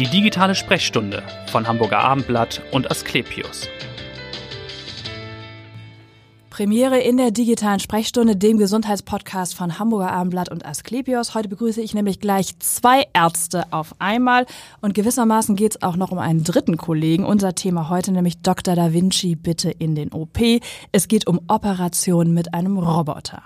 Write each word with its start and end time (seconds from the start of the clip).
Die 0.00 0.08
digitale 0.08 0.56
Sprechstunde 0.56 1.22
von 1.52 1.68
Hamburger 1.68 2.00
Abendblatt 2.00 2.60
und 2.72 2.90
Asklepios. 2.90 3.68
Premiere 6.50 6.98
in 6.98 7.16
der 7.16 7.30
digitalen 7.30 7.78
Sprechstunde, 7.78 8.34
dem 8.34 8.58
Gesundheitspodcast 8.58 9.54
von 9.54 9.78
Hamburger 9.78 10.10
Abendblatt 10.10 10.50
und 10.50 10.66
Asklepios. 10.66 11.36
Heute 11.36 11.48
begrüße 11.48 11.80
ich 11.80 11.94
nämlich 11.94 12.18
gleich 12.18 12.58
zwei 12.58 13.06
Ärzte 13.12 13.72
auf 13.72 13.94
einmal 14.00 14.46
und 14.80 14.94
gewissermaßen 14.94 15.54
geht 15.54 15.76
es 15.76 15.82
auch 15.82 15.94
noch 15.94 16.10
um 16.10 16.18
einen 16.18 16.42
dritten 16.42 16.76
Kollegen. 16.76 17.24
Unser 17.24 17.54
Thema 17.54 17.88
heute 17.88 18.10
nämlich 18.10 18.42
Dr. 18.42 18.74
Da 18.74 18.92
Vinci 18.92 19.36
bitte 19.36 19.70
in 19.70 19.94
den 19.94 20.12
OP. 20.12 20.40
Es 20.90 21.06
geht 21.06 21.28
um 21.28 21.40
Operationen 21.46 22.34
mit 22.34 22.52
einem 22.52 22.78
Roboter. 22.78 23.44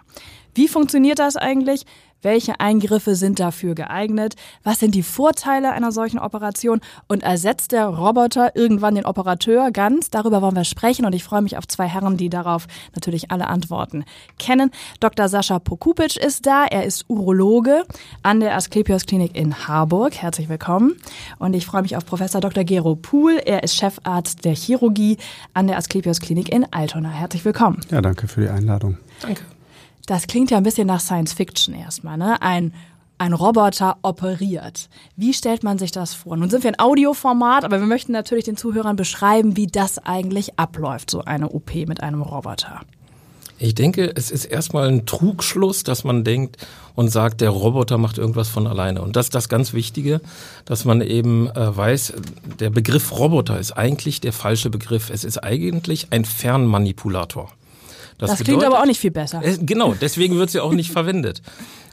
Wie 0.54 0.66
funktioniert 0.66 1.18
das 1.18 1.36
eigentlich? 1.36 1.84
Welche 2.20 2.58
Eingriffe 2.58 3.14
sind 3.14 3.38
dafür 3.38 3.76
geeignet? 3.76 4.34
Was 4.64 4.80
sind 4.80 4.94
die 4.96 5.04
Vorteile 5.04 5.70
einer 5.70 5.92
solchen 5.92 6.18
Operation? 6.18 6.80
Und 7.06 7.22
ersetzt 7.22 7.70
der 7.70 7.86
Roboter 7.86 8.56
irgendwann 8.56 8.96
den 8.96 9.06
Operateur 9.06 9.70
ganz? 9.70 10.10
Darüber 10.10 10.42
wollen 10.42 10.56
wir 10.56 10.64
sprechen 10.64 11.06
und 11.06 11.14
ich 11.14 11.22
freue 11.22 11.42
mich 11.42 11.56
auf 11.56 11.68
zwei 11.68 11.86
Herren, 11.86 12.16
die 12.16 12.28
darauf 12.28 12.66
natürlich 12.94 13.30
alle 13.30 13.46
Antworten 13.46 14.04
kennen. 14.38 14.72
Dr. 14.98 15.28
Sascha 15.28 15.60
Pokupic 15.60 16.18
ist 16.18 16.46
da. 16.46 16.64
Er 16.64 16.84
ist 16.84 17.04
Urologe 17.08 17.84
an 18.22 18.40
der 18.40 18.56
Asklepios 18.56 19.06
Klinik 19.06 19.36
in 19.36 19.68
Harburg. 19.68 20.16
Herzlich 20.16 20.48
willkommen. 20.48 20.96
Und 21.38 21.54
ich 21.54 21.66
freue 21.66 21.82
mich 21.82 21.96
auf 21.96 22.04
Professor 22.04 22.40
Dr. 22.40 22.64
Gero 22.64 22.96
Puhl. 22.96 23.40
Er 23.44 23.62
ist 23.62 23.76
Chefarzt 23.76 24.44
der 24.44 24.56
Chirurgie 24.56 25.18
an 25.54 25.68
der 25.68 25.76
Asklepios 25.76 26.20
Klinik 26.20 26.48
in 26.48 26.66
Altona. 26.72 27.10
Herzlich 27.10 27.44
willkommen. 27.44 27.80
Ja, 27.90 28.00
danke 28.00 28.26
für 28.26 28.40
die 28.40 28.48
Einladung. 28.48 28.98
Danke. 29.20 29.42
Das 30.08 30.26
klingt 30.26 30.50
ja 30.50 30.56
ein 30.56 30.62
bisschen 30.62 30.86
nach 30.86 31.00
Science 31.00 31.34
Fiction 31.34 31.74
erstmal, 31.74 32.16
ne? 32.16 32.40
Ein 32.40 32.72
ein 33.18 33.32
Roboter 33.32 33.96
operiert. 34.02 34.88
Wie 35.16 35.34
stellt 35.34 35.64
man 35.64 35.76
sich 35.76 35.90
das 35.90 36.14
vor? 36.14 36.36
Nun 36.36 36.50
sind 36.50 36.62
wir 36.62 36.70
ein 36.70 36.78
Audioformat, 36.78 37.64
aber 37.64 37.80
wir 37.80 37.86
möchten 37.86 38.12
natürlich 38.12 38.44
den 38.44 38.56
Zuhörern 38.56 38.94
beschreiben, 38.94 39.56
wie 39.56 39.66
das 39.66 39.98
eigentlich 39.98 40.56
abläuft, 40.56 41.10
so 41.10 41.22
eine 41.22 41.48
OP 41.48 41.74
mit 41.74 42.00
einem 42.00 42.22
Roboter. 42.22 42.82
Ich 43.58 43.74
denke, 43.74 44.12
es 44.14 44.30
ist 44.30 44.44
erstmal 44.44 44.86
ein 44.86 45.04
Trugschluss, 45.04 45.82
dass 45.82 46.04
man 46.04 46.22
denkt 46.22 46.58
und 46.94 47.08
sagt, 47.08 47.40
der 47.40 47.50
Roboter 47.50 47.98
macht 47.98 48.16
irgendwas 48.16 48.48
von 48.48 48.68
alleine. 48.68 49.02
Und 49.02 49.16
das 49.16 49.26
ist 49.26 49.34
das 49.34 49.48
ganz 49.48 49.72
Wichtige, 49.72 50.20
dass 50.64 50.84
man 50.84 51.00
eben 51.00 51.50
äh, 51.50 51.76
weiß, 51.76 52.12
der 52.60 52.70
Begriff 52.70 53.10
Roboter 53.18 53.58
ist 53.58 53.72
eigentlich 53.72 54.20
der 54.20 54.32
falsche 54.32 54.70
Begriff. 54.70 55.10
Es 55.10 55.24
ist 55.24 55.42
eigentlich 55.42 56.06
ein 56.12 56.24
Fernmanipulator. 56.24 57.50
Das, 58.18 58.30
das 58.30 58.44
klingt 58.44 58.64
aber 58.64 58.80
auch 58.80 58.86
nicht 58.86 59.00
viel 59.00 59.12
besser. 59.12 59.42
Äh, 59.42 59.58
genau, 59.60 59.94
deswegen 59.94 60.36
wird 60.36 60.50
sie 60.50 60.60
auch 60.60 60.72
nicht 60.72 60.90
verwendet. 60.92 61.40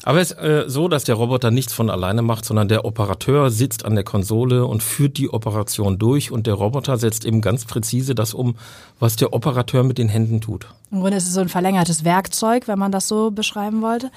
Aber 0.04 0.22
es 0.22 0.32
ist 0.32 0.38
äh, 0.40 0.64
so, 0.68 0.88
dass 0.88 1.04
der 1.04 1.16
Roboter 1.16 1.50
nichts 1.50 1.74
von 1.74 1.90
alleine 1.90 2.22
macht, 2.22 2.46
sondern 2.46 2.68
der 2.68 2.86
Operateur 2.86 3.50
sitzt 3.50 3.86
an 3.86 3.96
der 3.96 4.04
Konsole 4.04 4.66
und 4.66 4.84
führt 4.84 5.18
die 5.18 5.32
Operation 5.32 5.98
durch 5.98 6.32
und 6.32 6.46
der 6.46 6.56
Roboter 6.56 6.98
setzt 6.98 7.26
eben 7.26 7.42
ganz 7.42 7.66
präzise 7.66 8.14
das 8.14 8.34
um, 8.34 8.56
was 9.00 9.16
der 9.16 9.34
Operateur 9.34 9.84
mit 9.84 9.98
den 9.98 10.10
Händen 10.10 10.42
tut. 10.42 10.68
Im 10.92 11.02
Grunde 11.02 11.18
ist 11.18 11.28
es 11.28 11.34
so 11.34 11.42
ein 11.42 11.50
verlängertes 11.50 12.04
Werkzeug, 12.04 12.68
wenn 12.68 12.78
man 12.78 12.92
das 12.92 13.08
so 13.08 13.32
beschreiben 13.32 13.82
wollte. 13.82 14.12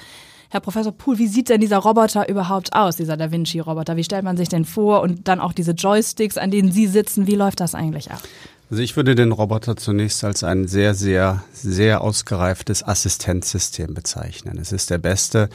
Herr 0.51 0.61
Professor 0.61 0.91
Pool, 0.91 1.19
wie 1.19 1.27
sieht 1.27 1.49
denn 1.49 1.61
dieser 1.61 1.77
Roboter 1.77 2.27
überhaupt 2.27 2.73
aus, 2.73 2.95
dieser 2.95 3.17
Da 3.17 3.31
Vinci-Roboter? 3.31 3.95
Wie 3.95 4.03
stellt 4.03 4.23
man 4.23 4.35
sich 4.35 4.49
den 4.49 4.65
vor? 4.65 5.01
Und 5.01 5.27
dann 5.27 5.39
auch 5.39 5.53
diese 5.53 5.71
Joysticks, 5.73 6.37
an 6.37 6.49
denen 6.49 6.71
Sie 6.71 6.87
sitzen, 6.87 7.27
wie 7.27 7.35
läuft 7.35 7.59
das 7.59 7.75
eigentlich 7.75 8.09
ab? 8.09 8.21
Also 8.69 8.83
ich 8.83 8.95
würde 8.95 9.15
den 9.15 9.31
Roboter 9.31 9.75
zunächst 9.75 10.23
als 10.23 10.43
ein 10.43 10.67
sehr, 10.67 10.93
sehr, 10.93 11.43
sehr 11.53 12.01
ausgereiftes 12.01 12.87
Assistenzsystem 12.87 13.95
bezeichnen. 13.95 14.59
Es 14.59 14.71
ist 14.71 14.91
der 14.91 14.99
beste 14.99 15.49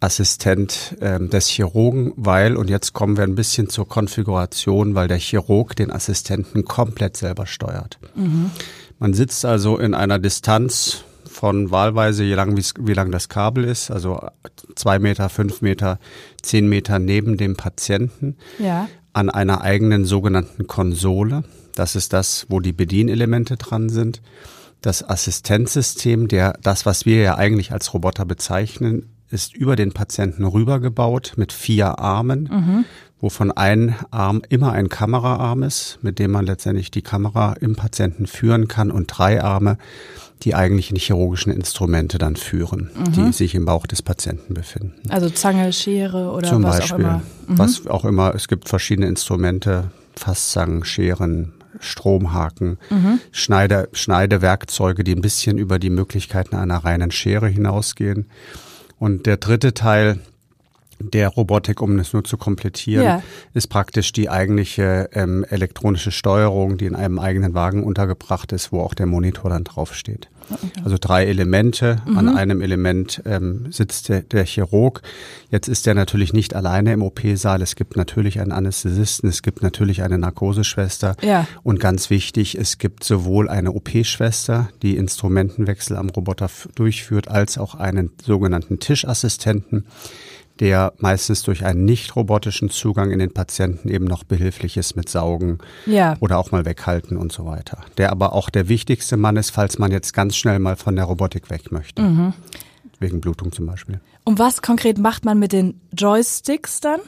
Assistent 0.00 0.96
ähm, 1.00 1.30
des 1.30 1.48
Chirurgen, 1.48 2.12
weil, 2.14 2.56
und 2.56 2.70
jetzt 2.70 2.92
kommen 2.92 3.16
wir 3.16 3.24
ein 3.24 3.34
bisschen 3.34 3.68
zur 3.68 3.88
Konfiguration, 3.88 4.94
weil 4.94 5.08
der 5.08 5.18
Chirurg 5.18 5.74
den 5.74 5.90
Assistenten 5.90 6.64
komplett 6.64 7.16
selber 7.16 7.46
steuert. 7.46 7.98
Mhm. 8.14 8.52
Man 9.00 9.14
sitzt 9.14 9.44
also 9.44 9.76
in 9.76 9.94
einer 9.94 10.20
Distanz 10.20 11.02
von 11.28 11.72
wahlweise, 11.72 12.22
je 12.22 12.34
lang, 12.34 12.56
wie 12.56 12.92
lang 12.94 13.10
das 13.10 13.28
Kabel 13.28 13.64
ist, 13.64 13.90
also 13.90 14.20
zwei 14.76 15.00
Meter, 15.00 15.28
fünf 15.28 15.60
Meter, 15.62 15.98
zehn 16.42 16.68
Meter 16.68 17.00
neben 17.00 17.36
dem 17.36 17.56
Patienten, 17.56 18.36
ja. 18.60 18.88
an 19.12 19.28
einer 19.28 19.60
eigenen 19.62 20.04
sogenannten 20.04 20.68
Konsole. 20.68 21.42
Das 21.78 21.94
ist 21.94 22.12
das, 22.12 22.46
wo 22.48 22.58
die 22.58 22.72
Bedienelemente 22.72 23.56
dran 23.56 23.88
sind. 23.88 24.20
Das 24.80 25.08
Assistenzsystem, 25.08 26.26
der, 26.26 26.58
das, 26.62 26.86
was 26.86 27.06
wir 27.06 27.22
ja 27.22 27.36
eigentlich 27.36 27.70
als 27.70 27.94
Roboter 27.94 28.24
bezeichnen, 28.24 29.06
ist 29.30 29.54
über 29.54 29.76
den 29.76 29.92
Patienten 29.92 30.44
rübergebaut 30.44 31.34
mit 31.36 31.52
vier 31.52 32.00
Armen, 32.00 32.48
mhm. 32.50 32.84
wovon 33.20 33.52
ein 33.52 33.94
Arm 34.10 34.42
immer 34.48 34.72
ein 34.72 34.88
Kameraarm 34.88 35.62
ist, 35.62 35.98
mit 36.02 36.18
dem 36.18 36.32
man 36.32 36.46
letztendlich 36.46 36.90
die 36.90 37.02
Kamera 37.02 37.52
im 37.60 37.76
Patienten 37.76 38.26
führen 38.26 38.66
kann 38.66 38.90
und 38.90 39.06
drei 39.06 39.42
Arme, 39.42 39.78
die 40.42 40.56
eigentlichen 40.56 40.96
chirurgischen 40.96 41.52
Instrumente 41.52 42.18
dann 42.18 42.34
führen, 42.34 42.90
mhm. 42.96 43.12
die 43.12 43.32
sich 43.32 43.54
im 43.54 43.66
Bauch 43.66 43.86
des 43.86 44.02
Patienten 44.02 44.54
befinden. 44.54 45.10
Also 45.10 45.30
Zange, 45.30 45.72
Schere 45.72 46.32
oder 46.32 46.48
Zum 46.48 46.64
was 46.64 46.78
Beispiel, 46.78 46.94
auch 46.94 46.98
immer. 46.98 47.22
Mhm. 47.46 47.58
Was 47.58 47.86
auch 47.86 48.04
immer. 48.04 48.34
Es 48.34 48.48
gibt 48.48 48.68
verschiedene 48.68 49.06
Instrumente, 49.06 49.90
Fasszangen, 50.16 50.84
Scheren, 50.84 51.52
Stromhaken, 51.80 52.78
mhm. 52.90 53.20
Schneide, 53.32 53.88
Schneidewerkzeuge, 53.92 55.04
die 55.04 55.14
ein 55.14 55.20
bisschen 55.20 55.58
über 55.58 55.78
die 55.78 55.90
Möglichkeiten 55.90 56.56
einer 56.56 56.78
reinen 56.78 57.10
Schere 57.10 57.48
hinausgehen. 57.48 58.26
Und 58.98 59.26
der 59.26 59.36
dritte 59.36 59.74
Teil 59.74 60.18
der 60.98 61.28
Robotik, 61.28 61.80
um 61.80 61.98
es 61.98 62.12
nur 62.12 62.24
zu 62.24 62.36
komplettieren, 62.36 63.04
ja. 63.04 63.22
ist 63.54 63.68
praktisch 63.68 64.12
die 64.12 64.28
eigentliche 64.28 65.10
ähm, 65.12 65.44
elektronische 65.48 66.10
Steuerung, 66.10 66.78
die 66.78 66.86
in 66.86 66.94
einem 66.94 67.18
eigenen 67.18 67.54
Wagen 67.54 67.84
untergebracht 67.84 68.52
ist, 68.52 68.72
wo 68.72 68.80
auch 68.80 68.94
der 68.94 69.06
Monitor 69.06 69.50
dann 69.50 69.64
draufsteht. 69.64 70.28
Okay. 70.50 70.68
Also 70.82 70.96
drei 70.98 71.26
Elemente. 71.26 71.98
Mhm. 72.06 72.18
An 72.18 72.28
einem 72.36 72.60
Element 72.60 73.22
ähm, 73.26 73.66
sitzt 73.70 74.08
der, 74.08 74.22
der 74.22 74.44
Chirurg. 74.44 75.02
Jetzt 75.50 75.68
ist 75.68 75.86
er 75.86 75.94
natürlich 75.94 76.32
nicht 76.32 76.54
alleine 76.54 76.92
im 76.92 77.02
OP-Saal. 77.02 77.62
Es 77.62 77.76
gibt 77.76 77.96
natürlich 77.96 78.40
einen 78.40 78.52
Anästhesisten, 78.52 79.28
es 79.28 79.42
gibt 79.42 79.62
natürlich 79.62 80.02
eine 80.02 80.18
Narkoseschwester. 80.18 81.16
Ja. 81.22 81.46
Und 81.62 81.80
ganz 81.80 82.10
wichtig, 82.10 82.56
es 82.56 82.78
gibt 82.78 83.04
sowohl 83.04 83.48
eine 83.48 83.72
OP-Schwester, 83.72 84.70
die 84.82 84.96
Instrumentenwechsel 84.96 85.96
am 85.96 86.08
Roboter 86.08 86.48
durchführt, 86.74 87.28
als 87.28 87.58
auch 87.58 87.74
einen 87.74 88.10
sogenannten 88.24 88.78
Tischassistenten 88.78 89.86
der 90.60 90.92
meistens 90.98 91.42
durch 91.42 91.64
einen 91.64 91.84
nicht 91.84 92.16
robotischen 92.16 92.70
Zugang 92.70 93.10
in 93.10 93.18
den 93.18 93.32
Patienten 93.32 93.88
eben 93.88 94.04
noch 94.04 94.24
behilflich 94.24 94.76
ist 94.76 94.96
mit 94.96 95.08
Saugen 95.08 95.58
ja. 95.86 96.16
oder 96.20 96.38
auch 96.38 96.50
mal 96.50 96.64
weghalten 96.64 97.16
und 97.16 97.32
so 97.32 97.46
weiter. 97.46 97.80
Der 97.96 98.10
aber 98.10 98.32
auch 98.32 98.50
der 98.50 98.68
wichtigste 98.68 99.16
Mann 99.16 99.36
ist, 99.36 99.50
falls 99.50 99.78
man 99.78 99.92
jetzt 99.92 100.12
ganz 100.12 100.36
schnell 100.36 100.58
mal 100.58 100.76
von 100.76 100.96
der 100.96 101.04
Robotik 101.04 101.50
weg 101.50 101.70
möchte. 101.72 102.02
Mhm. 102.02 102.32
Wegen 103.00 103.20
Blutung 103.20 103.52
zum 103.52 103.66
Beispiel. 103.66 104.00
Und 104.24 104.38
was 104.38 104.60
konkret 104.60 104.98
macht 104.98 105.24
man 105.24 105.38
mit 105.38 105.52
den 105.52 105.80
Joysticks 105.96 106.80
dann? 106.80 107.00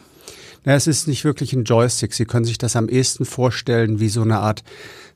Na, 0.64 0.74
es 0.74 0.86
ist 0.86 1.08
nicht 1.08 1.24
wirklich 1.24 1.52
ein 1.52 1.64
Joystick. 1.64 2.12
Sie 2.12 2.26
können 2.26 2.44
sich 2.44 2.58
das 2.58 2.76
am 2.76 2.88
ehesten 2.88 3.24
vorstellen 3.24 3.98
wie 3.98 4.08
so 4.08 4.22
eine 4.22 4.40
Art, 4.40 4.62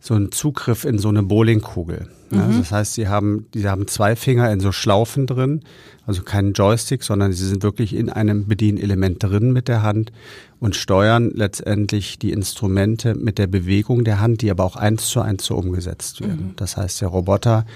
so 0.01 0.15
ein 0.15 0.33
Zugriff 0.33 0.85
in 0.85 0.99
so 0.99 1.09
eine 1.09 1.23
Bowlingkugel. 1.23 2.09
Mhm. 2.31 2.41
Also 2.41 2.59
das 2.61 2.73
heißt, 2.73 2.95
Sie 2.95 3.09
haben, 3.09 3.47
Sie 3.55 3.69
haben 3.69 3.87
zwei 3.87 4.17
Finger 4.17 4.51
in 4.51 4.61
so 4.61 4.73
Schlaufen 4.73 5.27
drin, 5.27 5.61
also 6.07 6.23
keinen 6.23 6.53
Joystick, 6.53 7.03
sondern 7.03 7.33
Sie 7.33 7.47
sind 7.47 7.63
wirklich 7.63 7.95
in 7.95 8.09
einem 8.11 8.47
Bedienelement 8.47 9.23
drin 9.23 9.53
mit 9.53 9.69
der 9.69 9.83
Hand 9.83 10.13
und 10.61 10.77
steuern 10.77 11.31
letztendlich 11.35 12.19
die 12.19 12.33
Instrumente 12.33 13.15
mit 13.15 13.39
der 13.39 13.47
Bewegung 13.47 14.05
der 14.05 14.21
Hand, 14.21 14.41
die 14.41 14.51
aber 14.51 14.65
auch 14.65 14.77
eins 14.77 15.09
zu 15.09 15.21
eins 15.21 15.45
so 15.45 15.57
umgesetzt 15.57 16.21
werden. 16.21 16.49
Mhm. 16.49 16.57
Das 16.57 16.77
heißt, 16.77 17.03
der 17.03 17.09
Roboter 17.09 17.67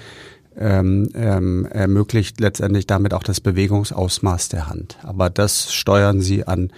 ähm, 0.57 1.09
ähm, 1.13 1.65
ermöglicht 1.65 2.39
letztendlich 2.39 2.85
damit 2.85 3.13
auch 3.13 3.23
das 3.23 3.39
Bewegungsausmaß 3.39 4.49
der 4.49 4.67
Hand. 4.67 4.97
Aber 5.03 5.29
das 5.29 5.73
steuern 5.73 6.21
Sie 6.21 6.45
an 6.45 6.71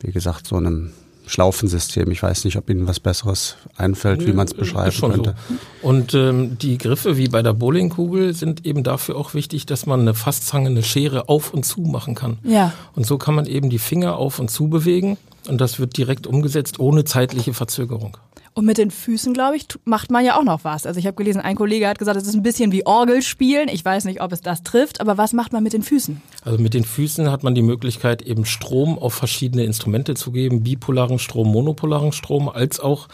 wie 0.00 0.12
gesagt, 0.12 0.46
so 0.46 0.56
einem 0.56 0.92
Schlaufensystem. 1.26 2.10
Ich 2.12 2.22
weiß 2.22 2.44
nicht, 2.44 2.56
ob 2.56 2.70
Ihnen 2.70 2.86
was 2.86 3.00
Besseres 3.00 3.56
einfällt, 3.76 4.26
wie 4.26 4.32
man 4.32 4.46
es 4.46 4.54
beschreiben 4.54 4.96
könnte. 5.00 5.34
So. 5.48 5.88
Und 5.88 6.14
ähm, 6.14 6.56
die 6.58 6.78
Griffe 6.78 7.16
wie 7.16 7.28
bei 7.28 7.42
der 7.42 7.52
Bowlingkugel 7.52 8.32
sind 8.32 8.64
eben 8.64 8.84
dafür 8.84 9.16
auch 9.16 9.34
wichtig, 9.34 9.66
dass 9.66 9.86
man 9.86 10.00
eine 10.00 10.14
Fasszange, 10.14 10.68
eine 10.68 10.84
Schere 10.84 11.28
auf 11.28 11.52
und 11.52 11.64
zu 11.64 11.80
machen 11.80 12.14
kann. 12.14 12.38
Ja. 12.44 12.72
Und 12.94 13.06
so 13.06 13.18
kann 13.18 13.34
man 13.34 13.46
eben 13.46 13.70
die 13.70 13.80
Finger 13.80 14.16
auf 14.16 14.38
und 14.38 14.50
zu 14.50 14.68
bewegen 14.68 15.16
und 15.48 15.60
das 15.60 15.80
wird 15.80 15.96
direkt 15.96 16.26
umgesetzt 16.26 16.78
ohne 16.78 17.04
zeitliche 17.04 17.54
Verzögerung. 17.54 18.16
Und 18.56 18.64
mit 18.64 18.78
den 18.78 18.90
Füßen, 18.90 19.34
glaube 19.34 19.56
ich, 19.56 19.66
macht 19.84 20.10
man 20.10 20.24
ja 20.24 20.38
auch 20.38 20.42
noch 20.42 20.64
was. 20.64 20.86
Also 20.86 20.98
ich 20.98 21.06
habe 21.06 21.14
gelesen, 21.14 21.42
ein 21.42 21.56
Kollege 21.56 21.86
hat 21.86 21.98
gesagt, 21.98 22.16
es 22.16 22.26
ist 22.26 22.34
ein 22.34 22.42
bisschen 22.42 22.72
wie 22.72 22.86
Orgelspielen. 22.86 23.68
Ich 23.68 23.84
weiß 23.84 24.06
nicht, 24.06 24.22
ob 24.22 24.32
es 24.32 24.40
das 24.40 24.62
trifft, 24.62 25.02
aber 25.02 25.18
was 25.18 25.34
macht 25.34 25.52
man 25.52 25.62
mit 25.62 25.74
den 25.74 25.82
Füßen? 25.82 26.22
Also 26.42 26.58
mit 26.58 26.72
den 26.72 26.84
Füßen 26.84 27.30
hat 27.30 27.42
man 27.42 27.54
die 27.54 27.60
Möglichkeit, 27.60 28.22
eben 28.22 28.46
Strom 28.46 28.98
auf 28.98 29.12
verschiedene 29.12 29.64
Instrumente 29.64 30.14
zu 30.14 30.32
geben, 30.32 30.62
bipolaren 30.62 31.18
Strom, 31.18 31.52
monopolaren 31.52 32.12
Strom, 32.12 32.48
als 32.48 32.80
auch 32.80 33.08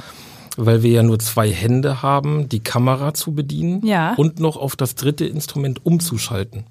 weil 0.56 0.84
wir 0.84 0.90
ja 0.92 1.02
nur 1.02 1.18
zwei 1.18 1.50
Hände 1.50 2.02
haben, 2.02 2.48
die 2.48 2.60
Kamera 2.60 3.12
zu 3.12 3.32
bedienen 3.32 3.84
ja. 3.84 4.14
und 4.14 4.38
noch 4.38 4.56
auf 4.56 4.76
das 4.76 4.94
dritte 4.94 5.26
Instrument 5.26 5.84
umzuschalten. 5.84 6.66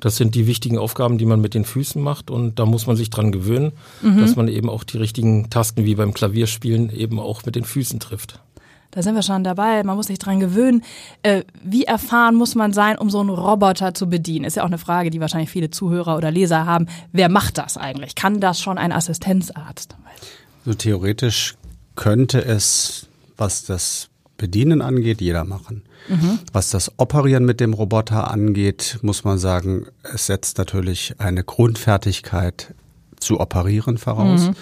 Das 0.00 0.16
sind 0.16 0.34
die 0.34 0.46
wichtigen 0.46 0.78
Aufgaben, 0.78 1.18
die 1.18 1.26
man 1.26 1.40
mit 1.40 1.54
den 1.54 1.64
Füßen 1.64 2.00
macht 2.00 2.30
und 2.30 2.58
da 2.58 2.66
muss 2.66 2.86
man 2.86 2.96
sich 2.96 3.10
dran 3.10 3.32
gewöhnen, 3.32 3.72
mhm. 4.00 4.18
dass 4.18 4.36
man 4.36 4.48
eben 4.48 4.70
auch 4.70 4.84
die 4.84 4.98
richtigen 4.98 5.50
Tasten 5.50 5.84
wie 5.84 5.96
beim 5.96 6.14
Klavierspielen 6.14 6.90
eben 6.90 7.18
auch 7.18 7.44
mit 7.44 7.56
den 7.56 7.64
Füßen 7.64 7.98
trifft. 7.98 8.40
Da 8.90 9.02
sind 9.02 9.14
wir 9.14 9.22
schon 9.22 9.44
dabei. 9.44 9.82
Man 9.84 9.96
muss 9.96 10.06
sich 10.06 10.18
dran 10.18 10.40
gewöhnen. 10.40 10.82
Äh, 11.22 11.42
wie 11.62 11.84
erfahren 11.84 12.34
muss 12.34 12.54
man 12.54 12.72
sein, 12.72 12.96
um 12.96 13.10
so 13.10 13.20
einen 13.20 13.28
Roboter 13.28 13.92
zu 13.92 14.08
bedienen? 14.08 14.46
Ist 14.46 14.56
ja 14.56 14.62
auch 14.62 14.68
eine 14.68 14.78
Frage, 14.78 15.10
die 15.10 15.20
wahrscheinlich 15.20 15.50
viele 15.50 15.70
Zuhörer 15.70 16.16
oder 16.16 16.30
Leser 16.30 16.64
haben. 16.64 16.86
Wer 17.12 17.28
macht 17.28 17.58
das 17.58 17.76
eigentlich? 17.76 18.14
Kann 18.14 18.40
das 18.40 18.60
schon 18.60 18.78
ein 18.78 18.92
Assistenzarzt? 18.92 19.96
So 20.64 20.72
theoretisch 20.74 21.56
könnte 21.96 22.42
es, 22.44 23.08
was 23.36 23.64
das 23.64 24.08
Bedienen 24.38 24.80
angeht, 24.80 25.20
jeder 25.20 25.44
machen. 25.44 25.82
Mhm. 26.08 26.38
Was 26.52 26.70
das 26.70 26.92
Operieren 26.96 27.44
mit 27.44 27.60
dem 27.60 27.74
Roboter 27.74 28.30
angeht, 28.30 28.98
muss 29.02 29.24
man 29.24 29.38
sagen, 29.38 29.86
es 30.02 30.26
setzt 30.26 30.58
natürlich 30.58 31.14
eine 31.18 31.44
Grundfertigkeit 31.44 32.74
zu 33.20 33.40
operieren 33.40 33.98
voraus. 33.98 34.48
Mhm. 34.48 34.56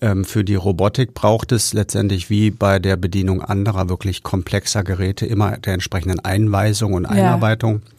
Ähm, 0.00 0.24
für 0.24 0.44
die 0.44 0.54
Robotik 0.54 1.14
braucht 1.14 1.52
es 1.52 1.72
letztendlich 1.72 2.30
wie 2.30 2.50
bei 2.50 2.78
der 2.78 2.96
Bedienung 2.96 3.42
anderer 3.42 3.88
wirklich 3.88 4.22
komplexer 4.22 4.82
Geräte 4.82 5.26
immer 5.26 5.58
der 5.58 5.74
entsprechenden 5.74 6.20
Einweisung 6.20 6.94
und 6.94 7.06
Einarbeitung. 7.06 7.82
Ja. 7.84 7.92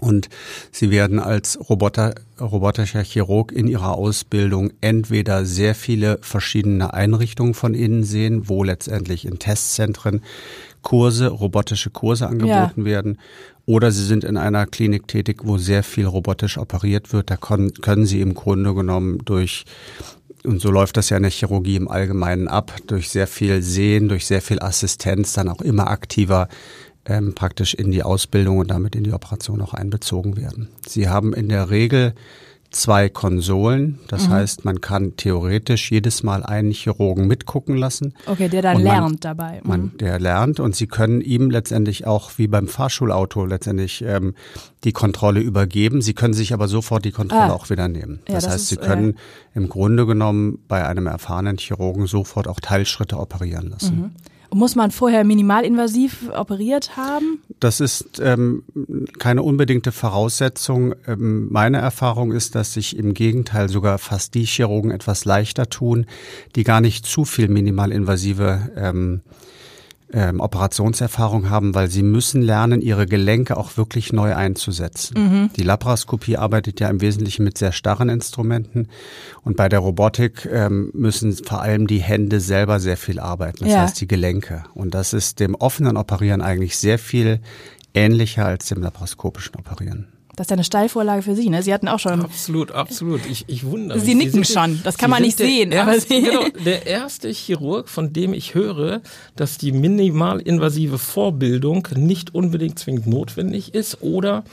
Und 0.00 0.30
sie 0.70 0.90
werden 0.90 1.18
als 1.18 1.58
Roboter, 1.68 2.14
robotischer 2.40 3.02
Chirurg 3.02 3.52
in 3.52 3.68
ihrer 3.68 3.92
Ausbildung 3.92 4.72
entweder 4.80 5.44
sehr 5.44 5.74
viele 5.74 6.18
verschiedene 6.22 6.94
Einrichtungen 6.94 7.52
von 7.52 7.74
innen 7.74 8.02
sehen, 8.02 8.48
wo 8.48 8.64
letztendlich 8.64 9.26
in 9.26 9.38
Testzentren 9.38 10.22
Kurse, 10.82 11.28
robotische 11.28 11.90
Kurse 11.90 12.26
angeboten 12.26 12.80
ja. 12.80 12.84
werden. 12.84 13.18
Oder 13.64 13.92
sie 13.92 14.04
sind 14.04 14.24
in 14.24 14.36
einer 14.36 14.66
Klinik 14.66 15.06
tätig, 15.06 15.42
wo 15.44 15.56
sehr 15.56 15.82
viel 15.82 16.06
robotisch 16.06 16.58
operiert 16.58 17.12
wird. 17.12 17.30
Da 17.30 17.36
können 17.36 18.06
sie 18.06 18.20
im 18.20 18.34
Grunde 18.34 18.74
genommen 18.74 19.18
durch 19.24 19.64
und 20.44 20.60
so 20.60 20.70
läuft 20.70 20.96
das 20.96 21.08
ja 21.10 21.16
in 21.16 21.22
der 21.22 21.30
Chirurgie 21.30 21.76
im 21.76 21.88
Allgemeinen 21.88 22.48
ab, 22.48 22.74
durch 22.86 23.10
sehr 23.10 23.26
viel 23.26 23.62
Sehen, 23.62 24.08
durch 24.08 24.26
sehr 24.26 24.42
viel 24.42 24.60
Assistenz, 24.60 25.34
dann 25.34 25.48
auch 25.48 25.60
immer 25.60 25.88
aktiver 25.88 26.48
ähm, 27.04 27.34
praktisch 27.34 27.74
in 27.74 27.90
die 27.90 28.02
Ausbildung 28.02 28.58
und 28.58 28.70
damit 28.70 28.96
in 28.96 29.04
die 29.04 29.12
Operation 29.12 29.60
auch 29.60 29.74
einbezogen 29.74 30.36
werden. 30.36 30.68
Sie 30.86 31.08
haben 31.08 31.32
in 31.32 31.48
der 31.48 31.70
Regel 31.70 32.14
zwei 32.72 33.08
Konsolen. 33.08 34.00
Das 34.08 34.26
mhm. 34.28 34.32
heißt, 34.32 34.64
man 34.64 34.80
kann 34.80 35.16
theoretisch 35.16 35.90
jedes 35.90 36.22
Mal 36.22 36.42
einen 36.42 36.72
Chirurgen 36.72 37.26
mitgucken 37.26 37.76
lassen. 37.76 38.14
Okay, 38.26 38.48
der 38.48 38.62
dann 38.62 38.74
man, 38.74 38.82
lernt 38.82 39.24
dabei. 39.24 39.60
Mhm. 39.62 39.68
Man, 39.68 39.92
der 39.98 40.18
lernt 40.18 40.58
und 40.58 40.74
sie 40.74 40.86
können 40.86 41.20
ihm 41.20 41.50
letztendlich 41.50 42.06
auch 42.06 42.32
wie 42.36 42.48
beim 42.48 42.68
Fahrschulauto 42.68 43.44
letztendlich 43.44 44.02
ähm, 44.02 44.34
die 44.84 44.92
Kontrolle 44.92 45.40
übergeben. 45.40 46.02
Sie 46.02 46.14
können 46.14 46.34
sich 46.34 46.52
aber 46.52 46.66
sofort 46.66 47.04
die 47.04 47.12
Kontrolle 47.12 47.52
ah. 47.52 47.52
auch 47.52 47.70
wieder 47.70 47.88
nehmen. 47.88 48.20
Das, 48.24 48.32
ja, 48.32 48.34
das 48.34 48.46
heißt, 48.46 48.56
ist, 48.56 48.68
sie 48.68 48.76
können 48.76 49.10
äh, 49.12 49.16
im 49.54 49.68
Grunde 49.68 50.06
genommen 50.06 50.58
bei 50.66 50.86
einem 50.86 51.06
erfahrenen 51.06 51.58
Chirurgen 51.58 52.06
sofort 52.06 52.48
auch 52.48 52.60
Teilschritte 52.60 53.18
operieren 53.18 53.70
lassen. 53.70 53.96
Mhm. 53.96 54.10
Muss 54.52 54.74
man 54.76 54.90
vorher 54.90 55.24
minimalinvasiv 55.24 56.30
operiert 56.36 56.96
haben? 56.96 57.42
Das 57.58 57.80
ist 57.80 58.20
ähm, 58.22 58.64
keine 59.18 59.42
unbedingte 59.42 59.92
Voraussetzung. 59.92 60.94
Ähm, 61.06 61.48
meine 61.50 61.78
Erfahrung 61.78 62.32
ist, 62.32 62.54
dass 62.54 62.74
sich 62.74 62.96
im 62.96 63.14
Gegenteil 63.14 63.68
sogar 63.68 63.98
fast 63.98 64.34
die 64.34 64.44
Chirurgen 64.44 64.90
etwas 64.90 65.24
leichter 65.24 65.70
tun, 65.70 66.06
die 66.54 66.64
gar 66.64 66.80
nicht 66.80 67.06
zu 67.06 67.24
viel 67.24 67.48
minimalinvasive 67.48 68.72
ähm, 68.76 69.22
ähm, 70.12 70.40
Operationserfahrung 70.40 71.50
haben, 71.50 71.74
weil 71.74 71.88
sie 71.88 72.02
müssen 72.02 72.42
lernen, 72.42 72.80
ihre 72.80 73.06
Gelenke 73.06 73.56
auch 73.56 73.76
wirklich 73.76 74.12
neu 74.12 74.34
einzusetzen. 74.34 75.14
Mhm. 75.18 75.50
Die 75.56 75.62
Laparoskopie 75.62 76.36
arbeitet 76.36 76.80
ja 76.80 76.88
im 76.88 77.00
Wesentlichen 77.00 77.44
mit 77.44 77.58
sehr 77.58 77.72
starren 77.72 78.08
Instrumenten 78.08 78.88
und 79.42 79.56
bei 79.56 79.68
der 79.68 79.78
Robotik 79.78 80.48
ähm, 80.50 80.90
müssen 80.94 81.32
vor 81.32 81.62
allem 81.62 81.86
die 81.86 82.00
Hände 82.00 82.40
selber 82.40 82.80
sehr 82.80 82.96
viel 82.96 83.18
arbeiten, 83.18 83.58
das 83.60 83.72
ja. 83.72 83.80
heißt 83.82 84.00
die 84.00 84.08
Gelenke. 84.08 84.64
Und 84.74 84.94
das 84.94 85.12
ist 85.12 85.40
dem 85.40 85.54
offenen 85.54 85.96
Operieren 85.96 86.42
eigentlich 86.42 86.76
sehr 86.76 86.98
viel 86.98 87.40
ähnlicher 87.94 88.46
als 88.46 88.66
dem 88.66 88.82
laparoskopischen 88.82 89.56
Operieren. 89.56 90.08
Das 90.34 90.46
ist 90.46 90.50
ja 90.50 90.54
eine 90.54 90.64
Steilvorlage 90.64 91.22
für 91.22 91.36
Sie, 91.36 91.50
ne? 91.50 91.62
Sie 91.62 91.74
hatten 91.74 91.88
auch 91.88 91.98
schon. 91.98 92.22
Absolut, 92.22 92.72
absolut. 92.72 93.20
Ich, 93.26 93.44
ich 93.48 93.66
wundere 93.66 93.98
mich. 93.98 94.06
Sie 94.06 94.14
nicken 94.14 94.44
Sie 94.44 94.52
schon. 94.52 94.80
Das 94.82 94.96
kann 94.96 95.10
man 95.10 95.22
nicht 95.22 95.36
sehen. 95.36 95.72
Erste, 95.72 95.90
aber 95.90 96.00
Sie 96.00 96.22
genau, 96.22 96.44
der 96.64 96.86
erste 96.86 97.28
Chirurg, 97.28 97.90
von 97.90 98.14
dem 98.14 98.32
ich 98.32 98.54
höre, 98.54 99.02
dass 99.36 99.58
die 99.58 99.72
minimalinvasive 99.72 100.96
Vorbildung 100.98 101.86
nicht 101.96 102.34
unbedingt 102.34 102.78
zwingend 102.78 103.06
notwendig 103.06 103.74
ist 103.74 104.00
oder 104.00 104.44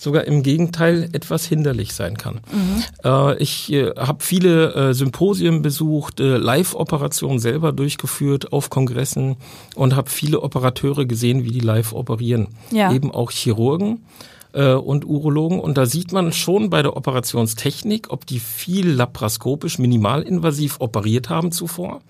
sogar 0.00 0.24
im 0.24 0.42
Gegenteil 0.42 1.10
etwas 1.12 1.44
hinderlich 1.44 1.92
sein 1.92 2.16
kann. 2.16 2.40
Mhm. 2.50 2.82
Äh, 3.04 3.36
ich 3.36 3.70
äh, 3.72 3.90
habe 3.96 4.24
viele 4.24 4.74
äh, 4.74 4.94
Symposien 4.94 5.62
besucht, 5.62 6.20
äh, 6.20 6.38
Live-Operationen 6.38 7.38
selber 7.38 7.72
durchgeführt 7.72 8.52
auf 8.52 8.70
Kongressen 8.70 9.36
und 9.76 9.94
habe 9.94 10.10
viele 10.10 10.40
Operateure 10.40 11.04
gesehen, 11.04 11.44
wie 11.44 11.50
die 11.50 11.60
live 11.60 11.92
operieren. 11.92 12.48
Ja. 12.70 12.92
Eben 12.92 13.12
auch 13.12 13.30
Chirurgen 13.30 14.00
äh, 14.52 14.72
und 14.72 15.04
Urologen. 15.04 15.60
Und 15.60 15.78
da 15.78 15.86
sieht 15.86 16.12
man 16.12 16.32
schon 16.32 16.70
bei 16.70 16.82
der 16.82 16.96
Operationstechnik, 16.96 18.10
ob 18.10 18.26
die 18.26 18.40
viel 18.40 18.88
laparoskopisch 18.90 19.78
minimalinvasiv 19.78 20.76
operiert 20.80 21.28
haben 21.28 21.52
zuvor 21.52 22.00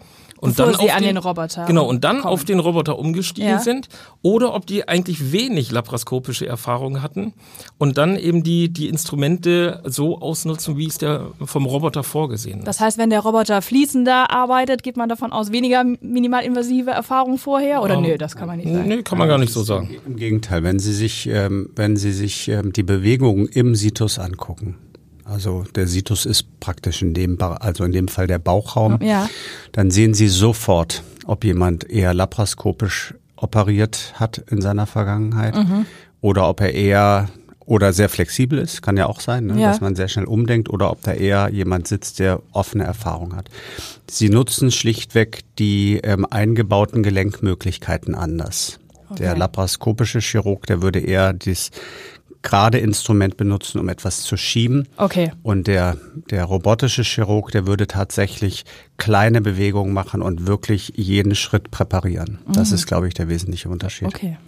und 0.40 0.56
Bevor 0.56 0.72
dann 0.72 0.81
sie 0.81 0.90
auf 0.90 0.96
an 0.96 1.02
den, 1.02 1.14
den 1.14 1.16
Roboter 1.19 1.66
genau 1.66 1.87
und 1.87 2.02
dann 2.02 2.20
kommen. 2.20 2.32
auf 2.32 2.44
den 2.44 2.60
Roboter 2.60 2.98
umgestiegen 2.98 3.50
ja. 3.50 3.58
sind 3.58 3.88
oder 4.22 4.54
ob 4.54 4.66
die 4.66 4.88
eigentlich 4.88 5.32
wenig 5.32 5.70
laparoskopische 5.70 6.46
Erfahrung 6.46 7.02
hatten 7.02 7.34
und 7.78 7.98
dann 7.98 8.16
eben 8.16 8.42
die 8.42 8.70
die 8.70 8.88
Instrumente 8.88 9.82
so 9.84 10.19
ausnutzen, 10.20 10.76
wie 10.76 10.87
es 10.87 10.98
der 10.98 11.26
vom 11.44 11.66
Roboter 11.66 12.02
vorgesehen 12.02 12.60
ist. 12.60 12.66
Das 12.66 12.81
heißt, 12.81 12.96
wenn 12.98 13.10
der 13.10 13.20
Roboter 13.20 13.60
fließender 13.60 14.31
arbeitet, 14.31 14.82
geht 14.82 14.96
man 14.96 15.08
davon 15.08 15.32
aus 15.32 15.52
weniger 15.52 15.84
minimalinvasive 15.84 16.90
Erfahrung 16.90 17.36
vorher 17.38 17.82
oder 17.82 17.98
um, 17.98 18.02
nö, 18.02 18.16
das 18.16 18.34
kann 18.34 18.48
man 18.48 18.58
nicht 18.58 18.72
sagen. 18.72 18.88
Nee, 18.88 19.02
kann 19.02 19.19
man 19.19 19.28
gar 19.28 19.38
nicht 19.38 19.52
so 19.52 19.62
sagen. 19.62 19.96
Im 20.06 20.16
Gegenteil, 20.16 20.62
wenn 20.62 20.78
Sie 20.78 20.93
sich 20.93 21.28
ähm, 21.28 21.70
wenn 21.76 21.96
Sie 21.96 22.12
sich 22.12 22.48
ähm, 22.48 22.72
die 22.72 22.82
Bewegungen 22.82 23.46
im 23.46 23.75
Situs 23.75 24.19
angucken, 24.19 24.76
also 25.31 25.65
der 25.75 25.87
Situs 25.87 26.27
ist 26.27 26.61
praktisch 26.61 27.03
in 27.03 27.15
dem, 27.15 27.41
also 27.41 27.85
in 27.85 27.93
dem 27.93 28.09
Fall 28.09 28.27
der 28.27 28.38
Bauchraum. 28.38 28.99
Ja. 29.00 29.29
Dann 29.73 29.91
sehen 29.91 30.15
Sie 30.15 30.29
sofort, 30.29 31.03
ob 31.25 31.44
jemand 31.44 31.88
eher 31.88 32.15
laparoskopisch 32.15 33.15
operiert 33.37 34.15
hat 34.17 34.38
in 34.50 34.61
seiner 34.61 34.87
Vergangenheit 34.87 35.55
mhm. 35.55 35.87
oder 36.21 36.49
ob 36.49 36.61
er 36.61 36.75
eher 36.75 37.29
oder 37.71 37.93
sehr 37.93 38.09
flexibel 38.09 38.59
ist, 38.59 38.82
kann 38.82 38.97
ja 38.97 39.06
auch 39.06 39.21
sein, 39.21 39.47
ne? 39.47 39.61
ja. 39.61 39.69
dass 39.69 39.81
man 39.81 39.94
sehr 39.94 40.09
schnell 40.09 40.25
umdenkt 40.25 40.69
oder 40.69 40.91
ob 40.91 41.03
da 41.03 41.12
eher 41.12 41.50
jemand 41.50 41.87
sitzt, 41.87 42.19
der 42.19 42.43
offene 42.50 42.82
Erfahrung 42.82 43.37
hat. 43.37 43.49
Sie 44.11 44.29
nutzen 44.29 44.73
schlichtweg 44.73 45.43
die 45.56 46.00
ähm, 46.03 46.27
eingebauten 46.29 47.05
Gelenkmöglichkeiten 47.05 48.17
anders. 48.17 48.81
Okay. 49.08 49.22
Der 49.22 49.37
laparoskopische 49.37 50.19
Chirurg, 50.19 50.67
der 50.67 50.82
würde 50.82 50.99
eher 50.99 51.32
das 51.32 51.70
gerade 52.43 52.79
Instrument 52.79 53.37
benutzen, 53.37 53.79
um 53.79 53.89
etwas 53.89 54.23
zu 54.23 54.37
schieben. 54.37 54.89
Okay. 54.97 55.32
Und 55.43 55.67
der, 55.67 55.97
der 56.31 56.44
robotische 56.44 57.03
Chirurg, 57.03 57.51
der 57.51 57.67
würde 57.67 57.87
tatsächlich 57.87 58.65
kleine 58.97 59.41
Bewegungen 59.41 59.93
machen 59.93 60.23
und 60.23 60.47
wirklich 60.47 60.93
jeden 60.97 61.35
Schritt 61.35 61.70
präparieren. 61.70 62.39
Das 62.49 62.70
mhm. 62.70 62.77
ist, 62.77 62.87
glaube 62.87 63.09
ich, 63.09 63.15
der 63.15 63.29
wesentliche 63.29 63.69
Unterschied. 63.69 64.09
Okay. 64.09 64.39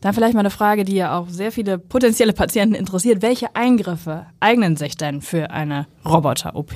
Dann 0.00 0.14
vielleicht 0.14 0.34
mal 0.34 0.40
eine 0.40 0.50
Frage, 0.50 0.84
die 0.84 0.96
ja 0.96 1.16
auch 1.16 1.28
sehr 1.28 1.52
viele 1.52 1.78
potenzielle 1.78 2.32
Patienten 2.32 2.74
interessiert. 2.74 3.22
Welche 3.22 3.54
Eingriffe 3.54 4.26
eignen 4.40 4.76
sich 4.76 4.96
denn 4.96 5.20
für 5.22 5.50
eine 5.50 5.86
Roboter-OP? 6.04 6.72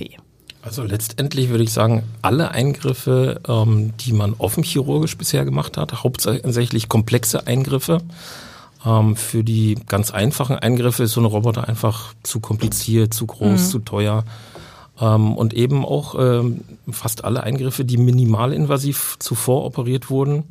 Also 0.62 0.84
letztendlich 0.84 1.48
würde 1.48 1.64
ich 1.64 1.72
sagen, 1.72 2.04
alle 2.22 2.50
Eingriffe, 2.50 3.40
ähm, 3.48 3.92
die 3.98 4.12
man 4.12 4.34
offen 4.38 4.62
chirurgisch 4.62 5.16
bisher 5.16 5.44
gemacht 5.44 5.76
hat, 5.76 6.04
hauptsächlich 6.04 6.88
komplexe 6.88 7.46
Eingriffe, 7.46 7.98
ähm, 8.84 9.16
für 9.16 9.44
die 9.44 9.76
ganz 9.86 10.10
einfachen 10.10 10.56
Eingriffe 10.56 11.04
ist 11.04 11.12
so 11.12 11.20
ein 11.20 11.26
Roboter 11.26 11.68
einfach 11.68 12.14
zu 12.22 12.40
kompliziert, 12.40 13.14
zu 13.14 13.26
groß, 13.26 13.60
mhm. 13.60 13.70
zu 13.70 13.78
teuer. 13.80 14.24
Ähm, 15.00 15.36
und 15.36 15.54
eben 15.54 15.84
auch 15.84 16.14
ähm, 16.18 16.62
fast 16.90 17.24
alle 17.24 17.42
Eingriffe, 17.42 17.84
die 17.84 17.98
minimalinvasiv 17.98 19.16
zuvor 19.18 19.64
operiert 19.64 20.10
wurden, 20.10 20.44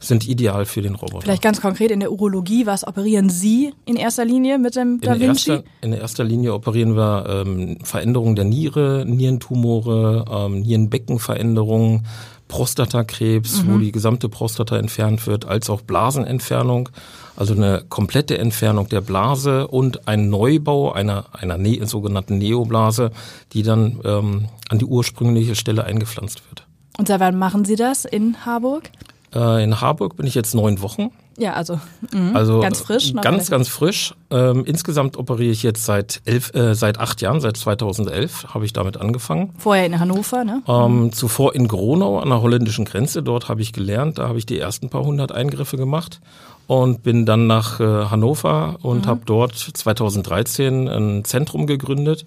sind 0.00 0.28
ideal 0.28 0.64
für 0.64 0.82
den 0.82 0.94
Roboter. 0.94 1.22
Vielleicht 1.22 1.42
ganz 1.42 1.60
konkret 1.60 1.90
in 1.90 2.00
der 2.00 2.12
Urologie, 2.12 2.66
was 2.66 2.86
operieren 2.86 3.28
Sie 3.28 3.74
in 3.84 3.96
erster 3.96 4.24
Linie 4.24 4.58
mit 4.58 4.76
dem 4.76 5.00
Da 5.00 5.18
Vinci? 5.18 5.50
In 5.50 5.56
erster, 5.56 5.64
in 5.80 5.92
erster 5.92 6.24
Linie 6.24 6.54
operieren 6.54 6.96
wir 6.96 7.26
ähm, 7.28 7.78
Veränderungen 7.82 8.36
der 8.36 8.44
Niere, 8.44 9.04
Nierentumore, 9.06 10.24
ähm, 10.30 10.60
Nierenbeckenveränderungen, 10.60 12.06
Prostatakrebs, 12.48 13.62
mhm. 13.62 13.72
wo 13.72 13.78
die 13.78 13.92
gesamte 13.92 14.28
Prostata 14.28 14.76
entfernt 14.76 15.26
wird, 15.26 15.46
als 15.46 15.70
auch 15.70 15.82
Blasenentfernung, 15.82 16.88
also 17.36 17.54
eine 17.54 17.84
komplette 17.88 18.38
Entfernung 18.38 18.88
der 18.88 19.00
Blase 19.00 19.68
und 19.68 20.08
ein 20.08 20.28
Neubau 20.28 20.92
einer, 20.92 21.26
einer 21.32 21.58
ne 21.58 21.86
sogenannten 21.86 22.38
Neoblase, 22.38 23.12
die 23.52 23.62
dann 23.62 24.00
ähm, 24.04 24.48
an 24.68 24.78
die 24.78 24.86
ursprüngliche 24.86 25.54
Stelle 25.54 25.84
eingepflanzt 25.84 26.42
wird. 26.48 26.66
Und 26.98 27.06
seit 27.06 27.20
wann 27.20 27.38
machen 27.38 27.64
Sie 27.64 27.76
das 27.76 28.04
in 28.04 28.44
Harburg? 28.44 28.90
Äh, 29.34 29.62
in 29.62 29.80
Harburg 29.80 30.16
bin 30.16 30.26
ich 30.26 30.34
jetzt 30.34 30.54
neun 30.54 30.82
Wochen. 30.82 31.10
Ja, 31.38 31.52
also, 31.52 31.80
mh, 32.12 32.32
Also 32.34 32.60
ganz 32.60 32.80
frisch. 32.80 33.14
Ganz, 33.14 33.26
vielleicht. 33.26 33.50
ganz 33.50 33.68
frisch. 33.68 34.14
Ähm, 34.30 34.64
insgesamt 34.66 35.16
operiere 35.16 35.52
ich 35.52 35.62
jetzt 35.62 35.84
seit 35.84 36.20
elf, 36.24 36.52
äh, 36.54 36.74
seit 36.74 36.98
acht 36.98 37.22
Jahren, 37.22 37.40
seit 37.40 37.56
2011 37.56 38.52
habe 38.52 38.64
ich 38.64 38.72
damit 38.72 38.96
angefangen. 38.96 39.54
Vorher 39.56 39.86
in 39.86 39.98
Hannover, 40.00 40.44
ne? 40.44 40.62
Ähm, 40.66 41.12
zuvor 41.12 41.54
in 41.54 41.68
Gronau 41.68 42.18
an 42.18 42.28
der 42.28 42.42
holländischen 42.42 42.84
Grenze. 42.84 43.22
Dort 43.22 43.48
habe 43.48 43.62
ich 43.62 43.72
gelernt. 43.72 44.18
Da 44.18 44.28
habe 44.28 44.38
ich 44.38 44.46
die 44.46 44.58
ersten 44.58 44.90
paar 44.90 45.04
hundert 45.04 45.30
Eingriffe 45.30 45.76
gemacht 45.76 46.20
und 46.66 47.04
bin 47.04 47.24
dann 47.24 47.46
nach 47.46 47.78
äh, 47.78 47.84
Hannover 47.84 48.76
und 48.82 49.06
habe 49.06 49.20
dort 49.24 49.54
2013 49.56 50.88
ein 50.88 51.24
Zentrum 51.24 51.66
gegründet 51.66 52.26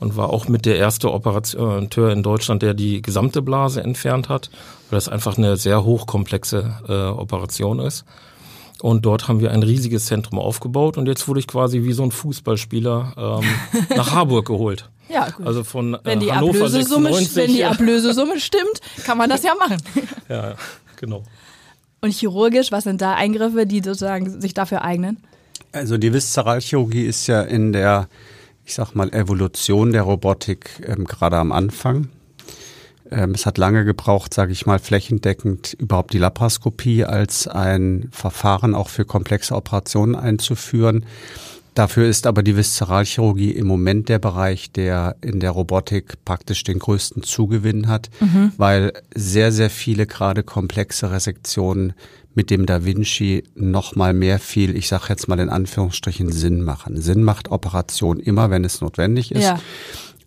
und 0.00 0.16
war 0.16 0.30
auch 0.30 0.48
mit 0.48 0.66
der 0.66 0.76
erste 0.76 1.12
Operateur 1.12 2.12
in 2.12 2.22
Deutschland, 2.22 2.62
der 2.62 2.74
die 2.74 3.02
gesamte 3.02 3.40
Blase 3.40 3.82
entfernt 3.82 4.28
hat, 4.28 4.50
weil 4.90 4.96
das 4.96 5.08
einfach 5.08 5.38
eine 5.38 5.56
sehr 5.56 5.84
hochkomplexe 5.84 6.74
äh, 6.88 7.18
Operation 7.18 7.78
ist. 7.80 8.04
Und 8.80 9.04
dort 9.04 9.26
haben 9.26 9.40
wir 9.40 9.50
ein 9.50 9.62
riesiges 9.62 10.06
Zentrum 10.06 10.38
aufgebaut 10.38 10.98
und 10.98 11.06
jetzt 11.06 11.26
wurde 11.26 11.40
ich 11.40 11.48
quasi 11.48 11.82
wie 11.82 11.92
so 11.92 12.04
ein 12.04 12.12
Fußballspieler 12.12 13.40
ähm, 13.42 13.86
nach 13.96 14.12
Harburg 14.12 14.46
geholt. 14.46 14.88
Ja, 15.08 15.30
gut. 15.30 15.46
Also 15.46 15.64
von 15.64 15.94
äh, 15.94 15.98
wenn, 16.04 16.20
die 16.20 16.32
Hannover 16.32 16.66
Ablösesumme, 16.66 17.12
96. 17.12 17.36
wenn 17.36 17.52
die 17.54 17.64
Ablösesumme 17.64 18.38
stimmt, 18.38 18.80
kann 19.04 19.18
man 19.18 19.30
das 19.30 19.42
ja 19.42 19.54
machen. 19.54 19.82
ja, 20.28 20.54
genau. 20.96 21.24
Und 22.00 22.12
chirurgisch, 22.12 22.70
was 22.70 22.84
sind 22.84 23.00
da 23.00 23.14
Eingriffe, 23.14 23.66
die 23.66 23.78
sozusagen 23.78 24.40
sich 24.40 24.54
dafür 24.54 24.82
eignen? 24.82 25.18
Also 25.72 25.98
die 25.98 26.12
Viszeralchirurgie 26.12 27.04
ist 27.04 27.26
ja 27.26 27.42
in 27.42 27.72
der, 27.72 28.08
ich 28.64 28.74
sag 28.74 28.94
mal, 28.94 29.12
Evolution 29.12 29.92
der 29.92 30.02
Robotik 30.02 30.70
ähm, 30.86 31.04
gerade 31.04 31.36
am 31.36 31.50
Anfang. 31.50 32.08
Ähm, 33.10 33.32
es 33.32 33.46
hat 33.46 33.58
lange 33.58 33.84
gebraucht, 33.84 34.34
sage 34.34 34.52
ich 34.52 34.66
mal, 34.66 34.78
flächendeckend 34.78 35.74
überhaupt 35.74 36.12
die 36.12 36.18
Laparoskopie 36.18 37.04
als 37.04 37.48
ein 37.48 38.08
Verfahren 38.12 38.74
auch 38.74 38.88
für 38.88 39.04
komplexe 39.04 39.54
Operationen 39.54 40.14
einzuführen. 40.14 41.04
Dafür 41.74 42.08
ist 42.08 42.26
aber 42.26 42.42
die 42.42 42.56
Viszeralchirurgie 42.56 43.52
im 43.52 43.68
Moment 43.68 44.08
der 44.08 44.18
Bereich, 44.18 44.72
der 44.72 45.14
in 45.20 45.38
der 45.38 45.52
Robotik 45.52 46.24
praktisch 46.24 46.64
den 46.64 46.80
größten 46.80 47.22
Zugewinn 47.22 47.86
hat, 47.86 48.10
weil 48.56 48.92
sehr, 49.14 49.52
sehr 49.52 49.70
viele 49.70 50.08
gerade 50.08 50.42
komplexe 50.42 51.12
Resektionen 51.12 51.92
mit 52.34 52.50
dem 52.50 52.66
Da 52.66 52.84
Vinci 52.84 53.44
noch 53.54 53.94
mal 53.94 54.12
mehr 54.12 54.40
viel, 54.40 54.76
ich 54.76 54.88
sage 54.88 55.06
jetzt 55.08 55.28
mal 55.28 55.38
in 55.38 55.50
Anführungsstrichen, 55.50 56.32
Sinn 56.32 56.62
machen. 56.62 57.00
Sinn 57.00 57.22
macht 57.22 57.50
Operation 57.50 58.18
immer, 58.18 58.50
wenn 58.50 58.64
es 58.64 58.80
notwendig 58.80 59.32
ist. 59.32 59.44
Ja. 59.44 59.60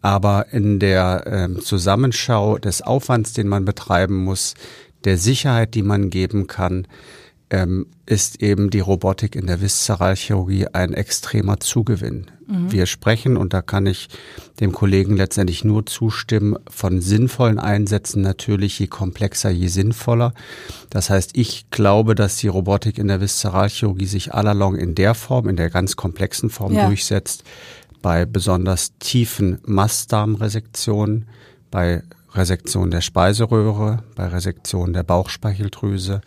Aber 0.02 0.48
in 0.52 0.80
der 0.80 1.24
ähm, 1.28 1.62
Zusammenschau 1.62 2.58
des 2.58 2.82
Aufwands, 2.82 3.34
den 3.34 3.48
man 3.48 3.66
betreiben 3.66 4.24
muss, 4.24 4.56
der 5.04 5.18
Sicherheit, 5.18 5.76
die 5.76 5.84
man 5.84 6.10
geben 6.10 6.48
kann, 6.48 6.88
ähm, 7.50 7.88
ist 8.06 8.42
eben 8.42 8.70
die 8.70 8.80
Robotik 8.80 9.36
in 9.36 9.46
der 9.48 9.62
Viszeralchirurgie 9.62 10.68
ein 10.74 10.94
extremer 10.94 11.60
Zugewinn. 11.60 12.32
Wir 12.54 12.86
sprechen, 12.86 13.38
und 13.38 13.54
da 13.54 13.62
kann 13.62 13.86
ich 13.86 14.10
dem 14.60 14.74
Kollegen 14.74 15.16
letztendlich 15.16 15.64
nur 15.64 15.86
zustimmen, 15.86 16.58
von 16.70 17.00
sinnvollen 17.00 17.60
Einsätzen 17.60 18.22
natürlich, 18.22 18.78
je 18.78 18.88
komplexer, 18.88 19.52
je 19.52 19.68
sinnvoller. 19.68 20.34
Das 20.90 21.10
heißt, 21.10 21.32
ich 21.38 21.70
glaube, 21.72 22.14
dass 22.14 22.36
die 22.36 22.50
Robotik 22.50 22.98
in 22.98 23.08
der 23.08 23.22
Viszeralchirurgie 23.22 24.06
sich 24.06 24.34
allalong 24.34 24.76
in 24.76 24.96
der 24.96 25.14
Form, 25.14 25.48
in 25.48 25.56
der 25.56 25.70
ganz 25.70 25.96
komplexen 25.96 26.50
Form 26.50 26.74
Ja. 26.74 26.88
durchsetzt, 26.88 27.46
bei 28.02 28.26
besonders 28.26 28.98
tiefen 29.00 29.60
Mastdarmresektionen, 29.66 31.28
bei 31.70 32.04
Resektion 32.34 32.92
der 32.92 33.02
Speiseröhre, 33.02 34.04
bei 34.16 34.28
Resektion 34.28 34.94
der 34.94 35.04
Bauchspeicheldrüse. 35.04 36.22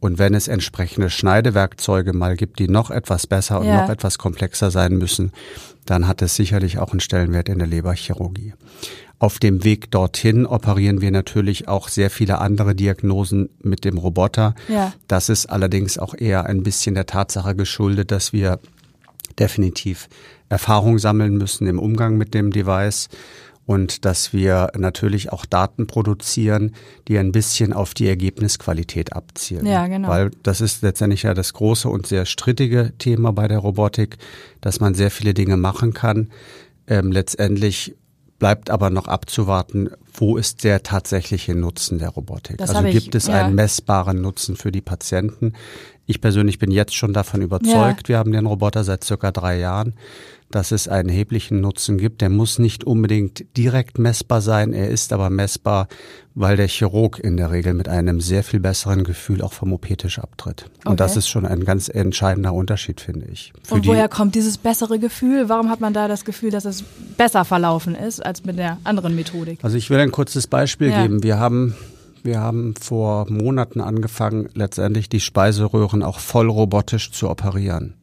Und 0.00 0.18
wenn 0.18 0.34
es 0.34 0.48
entsprechende 0.48 1.10
Schneidewerkzeuge 1.10 2.12
mal 2.12 2.36
gibt, 2.36 2.58
die 2.58 2.68
noch 2.68 2.90
etwas 2.90 3.26
besser 3.26 3.60
und 3.60 3.66
Ja. 3.66 3.82
noch 3.82 3.88
etwas 3.88 4.18
komplexer 4.18 4.70
sein 4.70 4.96
müssen, 4.96 5.32
dann 5.86 6.08
hat 6.08 6.22
es 6.22 6.34
sicherlich 6.34 6.78
auch 6.78 6.90
einen 6.90 7.00
Stellenwert 7.00 7.48
in 7.48 7.58
der 7.58 7.68
Leberchirurgie. 7.68 8.54
Auf 9.20 9.38
dem 9.38 9.62
Weg 9.62 9.90
dorthin 9.92 10.44
operieren 10.44 11.00
wir 11.00 11.10
natürlich 11.12 11.68
auch 11.68 11.88
sehr 11.88 12.10
viele 12.10 12.38
andere 12.40 12.74
Diagnosen 12.74 13.48
mit 13.62 13.84
dem 13.84 13.96
Roboter. 13.96 14.54
Ja. 14.68 14.92
Das 15.06 15.28
ist 15.28 15.46
allerdings 15.46 15.98
auch 15.98 16.14
eher 16.14 16.46
ein 16.46 16.64
bisschen 16.64 16.94
der 16.96 17.06
Tatsache 17.06 17.54
geschuldet, 17.54 18.10
dass 18.10 18.32
wir 18.32 18.58
definitiv 19.38 20.08
Erfahrung 20.48 20.98
sammeln 20.98 21.36
müssen 21.36 21.66
im 21.66 21.78
Umgang 21.78 22.16
mit 22.16 22.34
dem 22.34 22.50
Device 22.50 23.08
und 23.66 24.04
dass 24.04 24.32
wir 24.32 24.70
natürlich 24.76 25.32
auch 25.32 25.46
Daten 25.46 25.86
produzieren, 25.86 26.74
die 27.08 27.18
ein 27.18 27.32
bisschen 27.32 27.72
auf 27.72 27.94
die 27.94 28.08
Ergebnisqualität 28.08 29.14
abzielen. 29.14 29.66
Ja, 29.66 29.86
genau. 29.86 30.08
Weil 30.08 30.30
das 30.42 30.60
ist 30.60 30.82
letztendlich 30.82 31.22
ja 31.22 31.34
das 31.34 31.54
große 31.54 31.88
und 31.88 32.06
sehr 32.06 32.26
strittige 32.26 32.92
Thema 32.98 33.32
bei 33.32 33.48
der 33.48 33.58
Robotik, 33.58 34.18
dass 34.60 34.80
man 34.80 34.94
sehr 34.94 35.10
viele 35.10 35.34
Dinge 35.34 35.56
machen 35.56 35.94
kann. 35.94 36.28
Ähm, 36.86 37.10
letztendlich 37.10 37.96
bleibt 38.44 38.68
aber 38.68 38.90
noch 38.90 39.08
abzuwarten, 39.08 39.88
wo 40.12 40.36
ist 40.36 40.64
der 40.64 40.82
tatsächliche 40.82 41.54
Nutzen 41.54 41.98
der 41.98 42.10
Robotik? 42.10 42.58
Das 42.58 42.74
also 42.74 42.86
ich, 42.86 42.92
gibt 42.92 43.14
es 43.14 43.26
ja. 43.26 43.42
einen 43.42 43.54
messbaren 43.54 44.20
Nutzen 44.20 44.56
für 44.56 44.70
die 44.70 44.82
Patienten? 44.82 45.54
Ich 46.04 46.20
persönlich 46.20 46.58
bin 46.58 46.70
jetzt 46.70 46.94
schon 46.94 47.14
davon 47.14 47.40
überzeugt, 47.40 48.10
wir 48.10 48.18
haben 48.18 48.32
den 48.32 48.44
Roboter 48.44 48.84
seit 48.84 49.02
circa 49.02 49.30
drei 49.32 49.58
Jahren, 49.58 49.94
dass 50.54 50.72
es 50.72 50.88
einen 50.88 51.08
erheblichen 51.08 51.60
Nutzen 51.60 51.98
gibt. 51.98 52.20
Der 52.20 52.30
muss 52.30 52.58
nicht 52.58 52.84
unbedingt 52.84 53.44
direkt 53.56 53.98
messbar 53.98 54.40
sein, 54.40 54.72
er 54.72 54.88
ist 54.88 55.12
aber 55.12 55.30
messbar, 55.30 55.88
weil 56.34 56.56
der 56.56 56.68
Chirurg 56.68 57.18
in 57.18 57.36
der 57.36 57.50
Regel 57.50 57.74
mit 57.74 57.88
einem 57.88 58.20
sehr 58.20 58.42
viel 58.44 58.60
besseren 58.60 59.04
Gefühl 59.04 59.42
auch 59.42 59.52
vom 59.52 59.72
OP-Tisch 59.72 60.18
abtritt. 60.18 60.66
Und 60.84 60.86
Okay. 60.92 60.96
das 60.96 61.16
ist 61.16 61.28
schon 61.28 61.46
ein 61.46 61.64
ganz 61.64 61.88
entscheidender 61.88 62.52
Unterschied, 62.52 63.00
finde 63.00 63.26
ich. 63.32 63.52
Für 63.62 63.74
Und 63.74 63.84
die- 63.84 63.88
woher 63.88 64.08
kommt 64.08 64.34
dieses 64.34 64.58
bessere 64.58 64.98
Gefühl? 64.98 65.48
Warum 65.48 65.70
hat 65.70 65.80
man 65.80 65.92
da 65.92 66.08
das 66.08 66.24
Gefühl, 66.24 66.50
dass 66.50 66.64
es 66.64 66.82
besser 67.16 67.44
verlaufen 67.44 67.94
ist 67.94 68.24
als 68.24 68.44
mit 68.44 68.58
der 68.58 68.78
anderen 68.84 69.14
Methodik? 69.14 69.58
Also 69.62 69.76
ich 69.76 69.90
will 69.90 69.98
ein 69.98 70.10
kurzes 70.12 70.46
Beispiel 70.46 70.90
Ja. 70.90 71.02
geben. 71.02 71.22
Wir 71.22 71.38
haben, 71.38 71.74
wir 72.22 72.40
haben 72.40 72.74
vor 72.80 73.30
Monaten 73.30 73.80
angefangen, 73.80 74.48
letztendlich 74.54 75.08
die 75.08 75.20
Speiseröhren 75.20 76.02
auch 76.02 76.18
voll 76.18 76.48
robotisch 76.50 77.10
zu 77.12 77.28
operieren. 77.30 77.94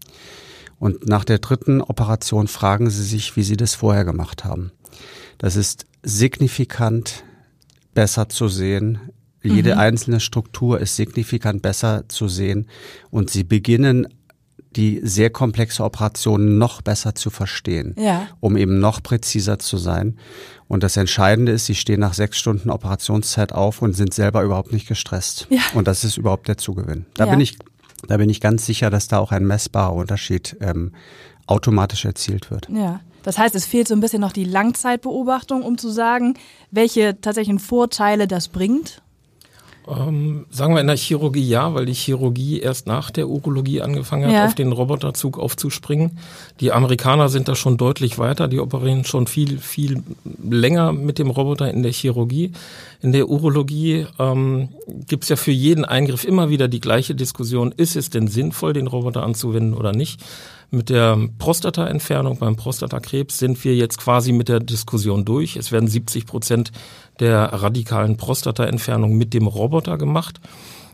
Und 0.81 1.07
nach 1.07 1.23
der 1.23 1.37
dritten 1.37 1.79
Operation 1.79 2.47
fragen 2.47 2.89
Sie 2.89 3.03
sich, 3.03 3.35
wie 3.35 3.43
Sie 3.43 3.55
das 3.55 3.75
vorher 3.75 4.03
gemacht 4.03 4.43
haben. 4.43 4.71
Das 5.37 5.55
ist 5.55 5.85
signifikant 6.01 7.23
besser 7.93 8.29
zu 8.29 8.47
sehen. 8.47 8.97
Jede 9.43 9.77
einzelne 9.77 10.19
Struktur 10.19 10.79
ist 10.79 10.95
signifikant 10.95 11.61
besser 11.61 12.05
zu 12.07 12.27
sehen. 12.27 12.67
Und 13.11 13.29
Sie 13.29 13.43
beginnen 13.43 14.07
die 14.75 15.01
sehr 15.03 15.29
komplexe 15.29 15.83
Operation 15.83 16.57
noch 16.57 16.81
besser 16.81 17.13
zu 17.13 17.29
verstehen 17.29 17.93
Ja. 17.97 18.27
um 18.39 18.57
eben 18.57 18.79
noch 18.79 19.03
präziser 19.03 19.59
zu 19.59 19.77
sein. 19.77 20.17
Und 20.67 20.81
das 20.81 20.97
Entscheidende 20.97 21.51
ist, 21.51 21.65
sie 21.65 21.75
stehen 21.75 21.99
nach 21.99 22.13
sechs 22.15 22.37
Stunden 22.39 22.69
Operationszeit 22.71 23.51
auf 23.51 23.81
und 23.83 23.93
sind 23.93 24.13
selber 24.15 24.41
überhaupt 24.43 24.71
nicht 24.73 24.87
gestresst. 24.87 25.45
Ja. 25.51 25.61
Und 25.75 25.87
das 25.87 26.03
ist 26.05 26.17
überhaupt 26.17 26.47
der 26.47 26.57
Zugewinn. 26.57 27.05
Da 27.15 27.25
Ja. 27.25 27.31
bin 27.31 27.41
ich, 27.41 27.57
da 28.07 28.17
bin 28.17 28.29
ich 28.29 28.41
ganz 28.41 28.65
sicher, 28.65 28.89
dass 28.89 29.07
da 29.07 29.19
auch 29.19 29.31
ein 29.31 29.45
messbarer 29.45 29.93
Unterschied 29.93 30.57
ähm, 30.61 30.91
automatisch 31.47 32.05
erzielt 32.05 32.51
wird. 32.51 32.67
Ja. 32.69 33.01
Das 33.23 33.37
heißt, 33.37 33.53
es 33.53 33.65
fehlt 33.65 33.87
so 33.87 33.93
ein 33.93 33.99
bisschen 33.99 34.21
noch 34.21 34.31
die 34.31 34.45
Langzeitbeobachtung, 34.45 35.61
um 35.61 35.77
zu 35.77 35.89
sagen, 35.89 36.35
welche 36.71 37.21
tatsächlichen 37.21 37.59
Vorteile 37.59 38.27
das 38.27 38.47
bringt. 38.47 39.03
Ähm, 39.87 40.45
sagen 40.51 40.75
wir 40.75 40.81
in 40.81 40.87
der 40.87 40.95
Chirurgie 40.95 41.47
ja, 41.47 41.73
weil 41.73 41.85
die 41.87 41.93
Chirurgie 41.93 42.59
erst 42.59 42.85
nach 42.85 43.09
der 43.09 43.27
Urologie 43.27 43.81
angefangen 43.81 44.25
hat, 44.25 44.31
Ja. 44.33 44.45
auf 44.45 44.53
den 44.55 44.71
Roboterzug 44.71 45.39
aufzuspringen. 45.39 46.19
Die 46.59 46.71
Amerikaner 46.71 47.29
sind 47.29 47.47
da 47.47 47.55
schon 47.55 47.77
deutlich 47.77 48.19
weiter, 48.19 48.47
die 48.47 48.59
operieren 48.59 49.05
schon 49.05 49.25
viel, 49.25 49.57
viel 49.57 50.03
länger 50.43 50.91
mit 50.93 51.17
dem 51.17 51.31
Roboter 51.31 51.71
in 51.71 51.81
der 51.81 51.91
Chirurgie. 51.91 52.51
In 53.01 53.11
der 53.11 53.27
Urologie 53.27 54.05
ähm, 54.19 54.69
gibt 55.07 55.23
es 55.23 55.29
ja 55.29 55.35
für 55.35 55.51
jeden 55.51 55.83
Eingriff 55.83 56.23
immer 56.25 56.49
wieder 56.49 56.67
die 56.67 56.79
gleiche 56.79 57.15
Diskussion, 57.15 57.71
ist 57.75 57.95
es 57.95 58.11
denn 58.11 58.27
sinnvoll, 58.27 58.73
den 58.73 58.85
Roboter 58.87 59.23
anzuwenden 59.23 59.73
oder 59.73 59.93
nicht? 59.93 60.21
Mit 60.73 60.89
der 60.89 61.17
Prostataentfernung 61.37 62.37
beim 62.37 62.55
Prostatakrebs 62.55 63.39
sind 63.39 63.61
wir 63.65 63.75
jetzt 63.75 63.97
quasi 63.99 64.31
mit 64.31 64.47
der 64.47 64.61
Diskussion 64.61 65.25
durch. 65.25 65.57
Es 65.57 65.73
werden 65.73 65.89
70 65.89 66.25
Prozent 66.25 66.71
der 67.19 67.53
radikalen 67.53 68.17
Prostataentfernung 68.17 69.17
mit 69.17 69.33
dem 69.33 69.47
Roboter 69.47 69.97
gemacht. 69.97 70.39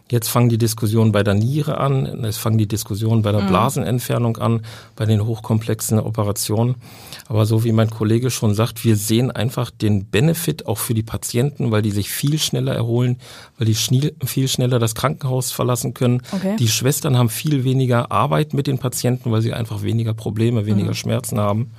Jetzt 0.09 0.29
fangen 0.29 0.47
die 0.47 0.57
Diskussionen 0.57 1.12
bei 1.12 1.21
der 1.21 1.33
Niere 1.33 1.79
an, 1.79 2.24
es 2.24 2.38
fangen 2.38 2.57
die 2.57 2.67
Diskussionen 2.67 3.24
bei 3.24 3.33
der 3.33 3.41
Blasenentfernung 3.41 4.38
an, 4.38 4.62
bei 4.95 5.05
den 5.05 5.25
hochkomplexen 5.25 6.00
Operationen. 6.00 6.75
Aber 7.27 7.45
so 7.45 7.65
wie 7.65 7.74
mein 7.74 7.89
Kollege 7.89 8.31
schon 8.31 8.53
sagt, 8.53 8.86
wir 8.86 8.95
sehen 8.95 9.31
einfach 9.31 9.69
den 9.69 10.05
Benefit 10.09 10.65
auch 10.65 10.77
für 10.77 10.93
die 10.93 11.03
Patienten, 11.03 11.71
weil 11.71 11.81
die 11.81 11.91
sich 11.91 12.09
viel 12.09 12.39
schneller 12.39 12.74
erholen, 12.74 13.17
weil 13.57 13.67
die 13.67 13.75
viel 13.75 14.47
schneller 14.47 14.79
das 14.79 14.95
Krankenhaus 14.95 15.51
verlassen 15.51 15.93
können. 15.93 16.21
Okay. 16.31 16.55
Die 16.57 16.69
Schwestern 16.69 17.17
haben 17.17 17.29
viel 17.29 17.65
weniger 17.65 18.09
Arbeit 18.09 18.53
mit 18.53 18.67
den 18.67 18.79
Patienten, 18.79 19.31
weil 19.31 19.41
sie 19.41 19.51
einfach 19.51 19.81
weniger 19.81 20.13
Probleme, 20.13 20.65
weniger 20.65 20.93
Schmerzen 20.93 21.38
haben. 21.38 21.71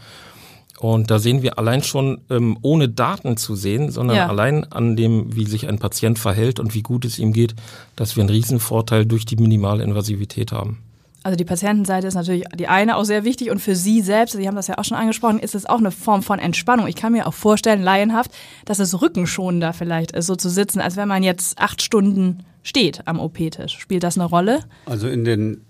Und 0.81 1.11
da 1.11 1.19
sehen 1.19 1.43
wir 1.43 1.59
allein 1.59 1.83
schon, 1.83 2.21
ähm, 2.31 2.57
ohne 2.63 2.89
Daten 2.89 3.37
zu 3.37 3.57
sehen, 3.57 3.91
sondern 3.91 4.17
Ja. 4.17 4.27
allein 4.29 4.65
an 4.73 4.95
dem, 4.97 5.35
wie 5.35 5.45
sich 5.45 5.69
ein 5.69 5.79
Patient 5.79 6.19
verhält 6.19 6.61
und 6.61 6.75
wie 6.75 6.83
gut 6.83 7.05
es 7.05 7.19
ihm 7.19 7.33
geht, 7.33 7.55
dass 7.97 8.15
wir 8.17 8.23
einen 8.23 8.31
Riesenvorteil 8.31 9.05
durch 9.05 9.25
die 9.27 9.37
Minimalinvasivität 9.37 10.53
haben. 10.53 10.79
Also 11.25 11.37
die 11.37 11.45
Patientenseite 11.45 12.07
ist 12.07 12.15
natürlich 12.15 12.45
die 12.57 12.69
eine 12.69 12.97
auch 12.97 13.03
sehr 13.05 13.25
wichtig 13.25 13.51
und 13.51 13.59
für 13.59 13.75
Sie 13.75 14.01
selbst, 14.03 14.35
Sie 14.37 14.47
haben 14.47 14.55
das 14.55 14.69
ja 14.69 14.79
auch 14.79 14.85
schon 14.85 14.97
angesprochen, 14.97 15.41
ist 15.41 15.57
es 15.57 15.67
auch 15.67 15.79
eine 15.79 15.91
Form 15.91 16.23
von 16.23 16.39
Entspannung. 16.39 16.87
Ich 16.87 16.95
kann 16.95 17.13
mir 17.13 17.27
auch 17.27 17.35
vorstellen, 17.35 17.83
laienhaft, 17.83 18.31
dass 18.65 18.79
es 18.79 19.03
rückenschonender 19.03 19.73
vielleicht 19.73 20.13
ist, 20.13 20.27
so 20.27 20.37
zu 20.37 20.49
sitzen, 20.49 20.81
als 20.81 20.97
wenn 20.97 21.09
man 21.09 21.25
jetzt 21.25 21.59
acht 21.59 21.83
Stunden 21.83 22.45
steht 22.63 23.03
am 23.07 23.19
OP-Tisch. 23.19 23.79
Spielt 23.79 24.05
das 24.05 24.17
eine 24.17 24.27
Rolle? 24.27 24.61
Also 24.87 25.09
in 25.09 25.25
den 25.25 25.63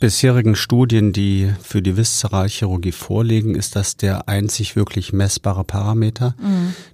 bisherigen 0.00 0.56
Studien, 0.56 1.12
die 1.12 1.52
für 1.62 1.82
die 1.82 1.96
Viszeralchirurgie 1.96 2.92
vorliegen, 2.92 3.54
ist 3.54 3.76
das 3.76 3.96
der 3.98 4.28
einzig 4.28 4.74
wirklich 4.74 5.12
messbare 5.12 5.62
Parameter, 5.62 6.34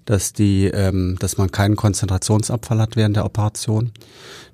dass 0.04 0.32
die, 0.32 0.66
ähm, 0.66 1.16
dass 1.20 1.38
man 1.38 1.52
keinen 1.52 1.76
Konzentrationsabfall 1.76 2.80
hat 2.80 2.96
während 2.96 3.16
der 3.16 3.24
Operation, 3.24 3.92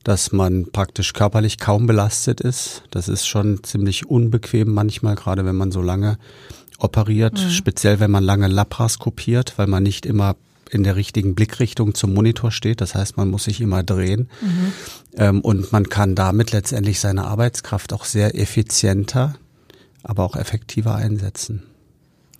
dass 0.05 0.33
man 0.33 0.71
praktisch 0.71 1.15
körperlich 1.15 1.59
kaum 1.59 1.87
belastet 1.87 2.43
ist. 2.43 2.83
Das 2.91 3.09
ist 3.09 3.27
schon 3.27 3.65
ziemlich 3.65 4.07
unbequem 4.09 4.73
manchmal, 4.73 5.15
gerade 5.15 5.47
wenn 5.47 5.57
man 5.57 5.73
so 5.73 5.81
lange 5.81 6.19
operiert, 6.79 7.39
speziell 7.39 8.01
wenn 8.01 8.11
man 8.11 8.25
lange 8.25 8.49
laparoskopiert, 8.49 9.55
weil 9.57 9.67
man 9.67 9.83
nicht 9.83 10.05
immer 10.05 10.37
in 10.73 10.85
der 10.85 10.97
richtigen 10.97 11.35
Blickrichtung 11.35 11.95
zum 11.95 12.15
Monitor 12.15 12.51
steht. 12.51 12.81
Das 12.81 12.95
heißt, 12.95 13.17
man 13.17 13.31
muss 13.31 13.45
sich 13.45 13.61
immer 13.61 13.83
drehen. 13.83 14.29
Ähm, 15.17 15.41
und 15.43 15.71
man 15.73 15.89
kann 15.89 16.15
damit 16.15 16.53
letztendlich 16.53 16.99
seine 16.99 17.25
Arbeitskraft 17.25 17.93
auch 17.93 18.07
sehr 18.07 18.39
effizienter, 18.39 19.35
aber 20.03 20.25
auch 20.25 20.35
effektiver 20.35 20.95
einsetzen. 20.95 21.63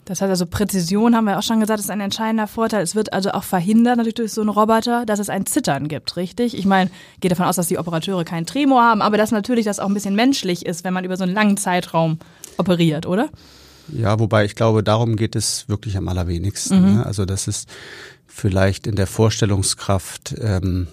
Das 0.05 0.19
heißt 0.19 0.31
also, 0.31 0.45
Präzision 0.47 1.15
haben 1.15 1.25
wir 1.25 1.37
auch 1.37 1.43
schon 1.43 1.61
gesagt, 1.61 1.79
ist 1.79 1.89
ein 1.89 2.01
entscheidender 2.01 2.47
Vorteil. 2.47 2.81
Es 2.81 2.95
wird 2.95 3.13
also 3.13 3.31
auch 3.31 3.43
verhindert, 3.43 3.97
natürlich 3.97 4.15
durch 4.15 4.33
so 4.33 4.41
einen 4.41 4.49
Roboter, 4.49 5.05
dass 5.05 5.19
es 5.19 5.29
ein 5.29 5.45
Zittern 5.45 5.87
gibt, 5.87 6.17
richtig? 6.17 6.57
Ich 6.57 6.65
meine, 6.65 6.89
gehe 7.21 7.29
davon 7.29 7.45
aus, 7.45 7.55
dass 7.55 7.67
die 7.67 7.77
Operateure 7.77 8.25
keinen 8.25 8.45
Tremor 8.45 8.81
haben, 8.81 9.01
aber 9.01 9.17
dass 9.17 9.31
natürlich 9.31 9.65
das 9.65 9.79
auch 9.79 9.87
ein 9.87 9.93
bisschen 9.93 10.15
menschlich 10.15 10.65
ist, 10.65 10.83
wenn 10.83 10.93
man 10.93 11.05
über 11.05 11.15
so 11.15 11.23
einen 11.23 11.33
langen 11.33 11.55
Zeitraum 11.55 12.17
operiert, 12.57 13.05
oder? 13.05 13.29
Ja, 13.89 14.19
wobei 14.19 14.45
ich 14.45 14.55
glaube, 14.55 14.83
darum 14.83 15.15
geht 15.15 15.35
es 15.35 15.67
wirklich 15.67 15.97
am 15.97 16.07
allerwenigsten. 16.07 16.95
Ne? 16.95 17.05
Also 17.05 17.25
das 17.25 17.47
ist 17.47 17.69
vielleicht 18.33 18.87
in 18.87 18.95
der 18.95 19.07
Vorstellungskraft 19.07 20.35
ähm, 20.41 20.87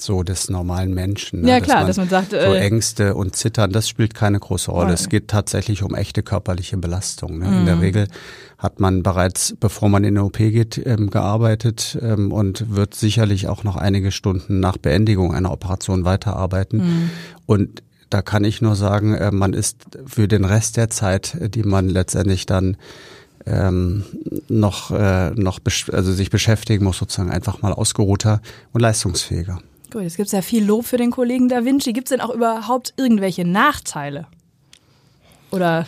so 0.00 0.22
des 0.22 0.48
normalen 0.48 0.94
Menschen. 0.94 1.42
Ne? 1.42 1.50
Ja, 1.50 1.60
klar, 1.60 1.86
dass 1.86 1.96
man 1.96 2.08
sagt, 2.08 2.30
so 2.30 2.36
äh, 2.36 2.58
Ängste 2.60 3.14
und 3.14 3.36
Zittern, 3.36 3.72
das 3.72 3.88
spielt 3.88 4.14
keine 4.14 4.38
große 4.38 4.70
Rolle. 4.70 4.90
Oh. 4.90 4.94
Es 4.94 5.08
geht 5.08 5.28
tatsächlich 5.28 5.82
um 5.82 5.94
echte 5.94 6.22
körperliche 6.22 6.76
Belastung. 6.76 7.38
Ne? 7.38 7.46
Mhm. 7.46 7.58
In 7.58 7.66
der 7.66 7.80
Regel 7.80 8.08
hat 8.58 8.80
man 8.80 9.02
bereits, 9.02 9.54
bevor 9.58 9.88
man 9.88 10.04
in 10.04 10.14
den 10.14 10.24
OP 10.24 10.38
geht, 10.38 10.80
ähm, 10.84 11.10
gearbeitet 11.10 11.98
ähm, 12.00 12.32
und 12.32 12.74
wird 12.74 12.94
sicherlich 12.94 13.48
auch 13.48 13.64
noch 13.64 13.76
einige 13.76 14.10
Stunden 14.10 14.60
nach 14.60 14.76
Beendigung 14.78 15.34
einer 15.34 15.52
Operation 15.52 16.04
weiterarbeiten. 16.04 16.78
Mhm. 16.78 17.10
Und 17.46 17.82
da 18.10 18.22
kann 18.22 18.44
ich 18.44 18.62
nur 18.62 18.76
sagen, 18.76 19.14
äh, 19.14 19.30
man 19.32 19.52
ist 19.52 19.78
für 20.06 20.28
den 20.28 20.44
Rest 20.44 20.76
der 20.76 20.90
Zeit, 20.90 21.34
äh, 21.34 21.48
die 21.48 21.64
man 21.64 21.88
letztendlich 21.88 22.46
dann 22.46 22.76
ähm, 23.46 24.04
noch, 24.48 24.90
äh, 24.90 25.30
noch 25.30 25.60
also 25.92 26.12
sich 26.12 26.30
beschäftigen 26.30 26.84
muss, 26.84 26.98
sozusagen 26.98 27.30
einfach 27.30 27.62
mal 27.62 27.72
ausgeruhter 27.72 28.40
und 28.72 28.80
leistungsfähiger. 28.80 29.60
Gut, 29.90 30.02
jetzt 30.02 30.16
gibt 30.16 30.26
es 30.26 30.32
ja 30.32 30.42
viel 30.42 30.64
Lob 30.64 30.86
für 30.86 30.96
den 30.96 31.10
Kollegen 31.10 31.48
Da 31.48 31.64
Vinci. 31.64 31.92
Gibt 31.92 32.08
es 32.08 32.10
denn 32.10 32.20
auch 32.20 32.34
überhaupt 32.34 32.94
irgendwelche 32.96 33.46
Nachteile? 33.46 34.26
Oder 35.50 35.86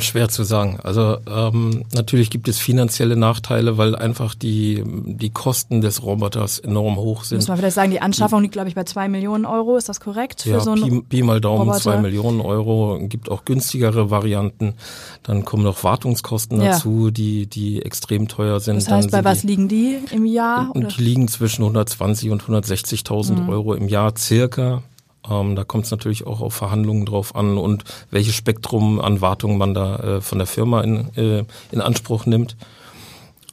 Schwer 0.00 0.28
zu 0.28 0.44
sagen. 0.44 0.78
Also 0.82 1.18
ähm, 1.28 1.84
natürlich 1.94 2.30
gibt 2.30 2.48
es 2.48 2.58
finanzielle 2.58 3.16
Nachteile, 3.16 3.78
weil 3.78 3.94
einfach 3.96 4.34
die, 4.34 4.82
die 4.86 5.30
Kosten 5.30 5.80
des 5.80 6.02
Roboters 6.02 6.58
enorm 6.58 6.96
hoch 6.96 7.18
muss 7.20 7.28
sind. 7.28 7.48
man 7.48 7.58
vielleicht 7.58 7.74
sagen, 7.74 7.90
die 7.90 8.00
Anschaffung 8.00 8.42
liegt, 8.42 8.52
glaube 8.52 8.68
ich, 8.68 8.74
bei 8.74 8.84
zwei 8.84 9.08
Millionen 9.08 9.44
Euro. 9.44 9.76
Ist 9.76 9.88
das 9.88 10.00
korrekt? 10.00 10.42
Für 10.42 10.50
Ja, 10.50 10.60
so 10.60 10.72
einen 10.72 11.02
Pi, 11.08 11.16
Pi 11.18 11.22
mal 11.22 11.40
Daumen, 11.40 11.60
Roboter? 11.68 11.80
zwei 11.80 11.96
Millionen 11.98 12.40
Euro. 12.40 12.98
Gibt 13.02 13.30
auch 13.30 13.44
günstigere 13.44 14.10
Varianten. 14.10 14.74
Dann 15.22 15.44
kommen 15.44 15.62
noch 15.64 15.82
Wartungskosten 15.84 16.60
Ja. 16.60 16.72
dazu, 16.72 17.10
die, 17.10 17.46
die 17.46 17.82
extrem 17.82 18.28
teuer 18.28 18.60
sind. 18.60 18.76
das 18.76 18.88
heißt, 18.88 19.12
Dann 19.12 19.22
bei 19.24 19.30
was 19.30 19.40
die, 19.42 19.46
liegen 19.46 19.68
die 19.68 19.98
im 20.12 20.26
Jahr? 20.26 20.70
Oder? 20.74 20.88
Die 20.88 21.02
liegen 21.02 21.28
zwischen 21.28 21.62
120 21.62 22.30
und 22.30 22.42
160.000 22.42 23.42
Mhm. 23.42 23.48
Euro 23.48 23.74
im 23.74 23.88
Jahr 23.88 24.14
circa. 24.16 24.82
Ähm, 25.30 25.56
da 25.56 25.64
kommt 25.64 25.84
es 25.84 25.90
natürlich 25.90 26.26
auch 26.26 26.40
auf 26.40 26.54
Verhandlungen 26.54 27.06
drauf 27.06 27.34
an 27.34 27.58
und 27.58 27.84
welches 28.10 28.34
Spektrum 28.34 29.00
an 29.00 29.20
Wartung 29.20 29.58
man 29.58 29.74
da 29.74 29.96
äh, 29.96 30.20
von 30.20 30.38
der 30.38 30.46
Firma 30.46 30.82
in, 30.82 31.14
äh, 31.16 31.44
in 31.72 31.80
Anspruch 31.80 32.26
nimmt. 32.26 32.56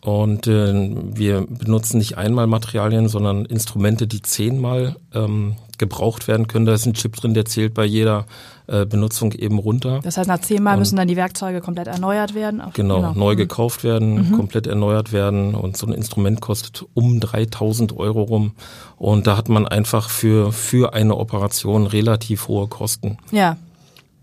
Und 0.02 0.48
äh, 0.48 0.91
wir 1.13 1.45
benutzen 1.48 1.98
nicht 1.98 2.17
einmal 2.17 2.45
Materialien, 2.45 3.08
sondern 3.08 3.45
Instrumente, 3.45 4.06
die 4.06 4.21
zehnmal 4.21 4.98
ähm, 5.13 5.56
gebraucht 5.84 6.28
werden 6.28 6.48
können. 6.48 6.65
Da 6.65 6.74
ist 6.74 6.86
ein 6.86 6.93
Chip 6.93 7.15
drin, 7.15 7.34
der 7.34 7.46
zählt 7.46 7.74
bei 7.74 7.86
jeder 7.86 8.26
äh, 8.67 8.86
Benutzung 8.86 9.34
eben 9.34 9.60
runter. 9.60 10.00
Das 10.04 10.15
heißt, 10.17 10.28
nach 10.30 10.39
zehnmal 10.39 10.76
Und- 10.76 10.80
müssen 10.80 10.96
dann 10.96 11.08
die 11.10 11.17
Werkzeuge 11.17 11.60
komplett 11.60 11.88
erneuert 11.88 12.34
werden? 12.34 12.62
Auch- 12.62 12.72
Genau, 12.74 13.12
neu 13.13 13.34
Mhm. 13.34 13.38
gekauft 13.38 13.84
werden, 13.84 14.32
komplett 14.32 14.67
erneuert 14.67 15.12
werden 15.12 15.54
und 15.54 15.76
so 15.76 15.86
ein 15.86 15.91
Instrument 15.93 16.39
kostet 16.39 16.86
um 16.93 17.19
3000 17.19 17.91
Euro 17.98 18.22
rum 18.24 18.54
und 18.98 19.28
da 19.28 19.36
hat 19.36 19.50
man 19.50 19.67
einfach 19.67 20.10
für, 20.10 20.54
für 20.54 20.93
eine 20.93 21.17
Operation 21.17 21.86
relativ 21.88 22.48
hohe 22.48 22.67
Kosten. 22.67 23.17
Ja, 23.32 23.58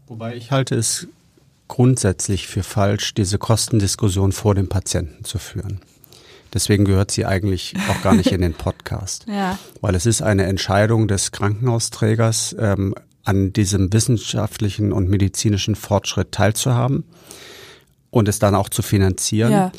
Wobei 0.09 0.35
ich 0.37 0.51
halte 0.51 0.75
es 0.75 1.07
grundsätzlich 1.68 2.46
für 2.49 2.62
falsch, 2.62 3.14
diese 3.14 3.38
Kostendiskussion 3.38 4.33
vor 4.33 4.55
dem 4.55 4.68
Patienten 4.68 5.25
zu 5.25 5.38
führen. 5.38 5.81
Deswegen 6.53 6.85
gehört 6.85 7.11
sie 7.11 7.27
eigentlich 7.27 7.75
auch 7.89 8.03
gar 8.03 8.15
nicht 8.15 8.33
in 8.33 8.41
den 8.41 8.55
Podcast. 8.55 9.27
ja. 9.29 9.59
Weil 9.81 9.95
es 9.95 10.07
ist 10.07 10.23
eine 10.23 10.45
Entscheidung 10.45 11.09
des 11.09 11.33
Krankenhausträgers, 11.33 12.57
ähm, 12.59 12.95
an 13.23 13.53
diesem 13.53 13.93
wissenschaftlichen 13.93 14.93
und 14.93 15.09
medizinischen 15.09 15.77
Fortschritt 15.77 16.33
teilzuhaben 16.33 17.05
und 18.11 18.29
es 18.29 18.39
dann 18.39 18.55
auch 18.55 18.69
zu 18.69 18.83
finanzieren. 18.83 19.53
ja. 19.53 19.73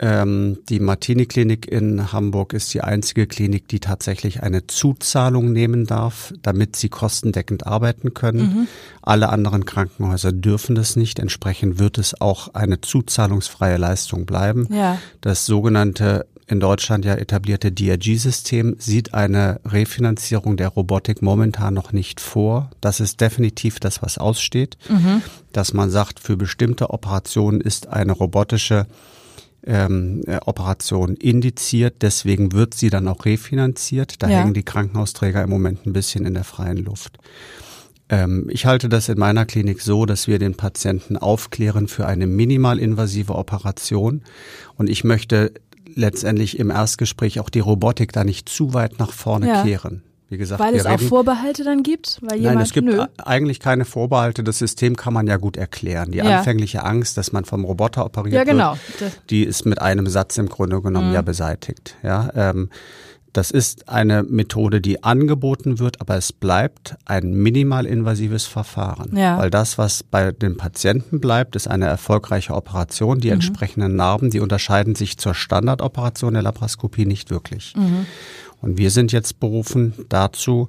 Ähm, 0.00 0.58
die 0.68 0.78
Martini-Klinik 0.78 1.66
in 1.66 2.12
Hamburg 2.12 2.52
ist 2.52 2.72
die 2.72 2.82
einzige 2.82 3.26
Klinik, 3.26 3.66
die 3.68 3.80
tatsächlich 3.80 4.42
eine 4.42 4.66
Zuzahlung 4.66 5.52
nehmen 5.52 5.86
darf, 5.86 6.32
damit 6.42 6.76
sie 6.76 6.88
kostendeckend 6.88 7.66
arbeiten 7.66 8.14
können. 8.14 8.40
Mhm. 8.40 8.68
Alle 9.02 9.30
anderen 9.30 9.64
Krankenhäuser 9.64 10.32
dürfen 10.32 10.76
das 10.76 10.94
nicht. 10.94 11.18
Entsprechend 11.18 11.78
wird 11.80 11.98
es 11.98 12.20
auch 12.20 12.54
eine 12.54 12.80
zuzahlungsfreie 12.80 13.76
Leistung 13.76 14.24
bleiben. 14.24 14.68
Ja. 14.70 14.98
Das 15.20 15.46
sogenannte 15.46 16.26
in 16.46 16.60
Deutschland 16.60 17.04
ja 17.04 17.14
etablierte 17.14 17.70
DRG-System 17.70 18.76
sieht 18.78 19.12
eine 19.12 19.60
Refinanzierung 19.66 20.56
der 20.56 20.68
Robotik 20.68 21.20
momentan 21.20 21.74
noch 21.74 21.92
nicht 21.92 22.20
vor. 22.20 22.70
Das 22.80 23.00
ist 23.00 23.20
definitiv 23.20 23.80
das, 23.80 24.02
was 24.02 24.16
aussteht, 24.16 24.78
dass 25.52 25.74
man 25.74 25.90
sagt, 25.90 26.20
für 26.20 26.38
bestimmte 26.38 26.88
Operationen 26.88 27.60
ist 27.60 27.88
eine 27.88 28.12
robotische 28.12 28.86
ähm, 29.68 30.22
äh, 30.26 30.38
Operation 30.46 31.14
indiziert, 31.14 31.96
deswegen 32.00 32.52
wird 32.52 32.72
sie 32.74 32.88
dann 32.90 33.06
auch 33.06 33.24
refinanziert. 33.26 34.22
Da 34.22 34.28
Ja. 34.28 34.38
hängen 34.38 34.54
die 34.54 34.62
Krankenhausträger 34.64 35.42
im 35.42 35.50
Moment 35.50 35.86
ein 35.86 35.92
bisschen 35.92 36.24
in 36.24 36.34
der 36.34 36.44
freien 36.44 36.78
Luft. 36.78 37.18
Ähm, 38.08 38.46
ich 38.50 38.64
halte 38.64 38.88
das 38.88 39.10
in 39.10 39.18
meiner 39.18 39.44
Klinik 39.44 39.82
so, 39.82 40.06
dass 40.06 40.26
wir 40.26 40.38
den 40.38 40.54
Patienten 40.54 41.18
aufklären 41.18 41.86
für 41.88 42.06
eine 42.06 42.26
minimalinvasive 42.26 43.34
Operation. 43.34 44.22
Und 44.76 44.88
ich 44.88 45.04
möchte 45.04 45.52
letztendlich 45.94 46.58
im 46.58 46.70
Erstgespräch 46.70 47.38
auch 47.40 47.50
die 47.50 47.60
Robotik 47.60 48.12
da 48.12 48.24
nicht 48.24 48.48
zu 48.48 48.72
weit 48.72 48.98
nach 48.98 49.12
vorne 49.12 49.48
Ja. 49.48 49.62
kehren. 49.62 50.02
Wie 50.30 50.36
gesagt, 50.36 50.60
Weil 50.60 50.74
es 50.74 50.84
auch 50.84 50.92
reden, 50.98 51.08
Vorbehalte 51.08 51.64
dann 51.64 51.82
gibt? 51.82 52.18
Weil 52.20 52.38
jemand, 52.38 52.56
Nein, 52.56 52.64
es 52.64 52.72
gibt 52.74 52.86
nö. 52.86 53.02
eigentlich 53.24 53.60
keine 53.60 53.84
Vorbehalte. 53.86 54.44
Das 54.44 54.58
System 54.58 54.94
kann 54.94 55.14
man 55.14 55.26
ja 55.26 55.38
gut 55.38 55.56
erklären. 55.56 56.10
Die 56.10 56.18
Ja. 56.18 56.38
anfängliche 56.38 56.84
Angst, 56.84 57.16
dass 57.16 57.32
man 57.32 57.46
vom 57.46 57.64
Roboter 57.64 58.04
operiert 58.04 58.34
Ja, 58.34 58.44
genau. 58.44 58.76
wird, 58.98 59.20
die 59.30 59.44
ist 59.44 59.64
mit 59.64 59.80
einem 59.80 60.06
Satz 60.06 60.36
im 60.36 60.48
Grunde 60.50 60.82
genommen 60.82 61.08
Mhm. 61.08 61.14
ja 61.14 61.22
beseitigt. 61.22 61.96
Ja, 62.02 62.28
ähm, 62.34 62.68
das 63.32 63.50
ist 63.50 63.88
eine 63.88 64.22
Methode, 64.22 64.80
die 64.80 65.02
angeboten 65.04 65.78
wird, 65.78 66.00
aber 66.00 66.16
es 66.16 66.32
bleibt 66.32 66.96
ein 67.04 67.32
minimalinvasives 67.34 68.46
Verfahren. 68.46 69.16
Ja. 69.16 69.38
Weil 69.38 69.50
das, 69.50 69.78
was 69.78 70.02
bei 70.02 70.32
den 70.32 70.56
Patienten 70.56 71.20
bleibt, 71.20 71.54
ist 71.56 71.68
eine 71.68 71.86
erfolgreiche 71.86 72.52
Operation. 72.54 73.18
Mhm. 73.18 73.20
Die 73.20 73.28
entsprechenden 73.30 73.96
Narben, 73.96 74.30
die 74.30 74.40
unterscheiden 74.40 74.94
sich 74.94 75.18
zur 75.18 75.34
Standardoperation 75.34 76.34
der 76.34 76.42
Laparoskopie 76.42 77.06
nicht 77.06 77.30
wirklich. 77.30 77.74
Mhm. 77.76 78.06
Und 78.60 78.78
wir 78.78 78.90
sind 78.90 79.12
jetzt 79.12 79.40
berufen 79.40 79.94
dazu, 80.08 80.68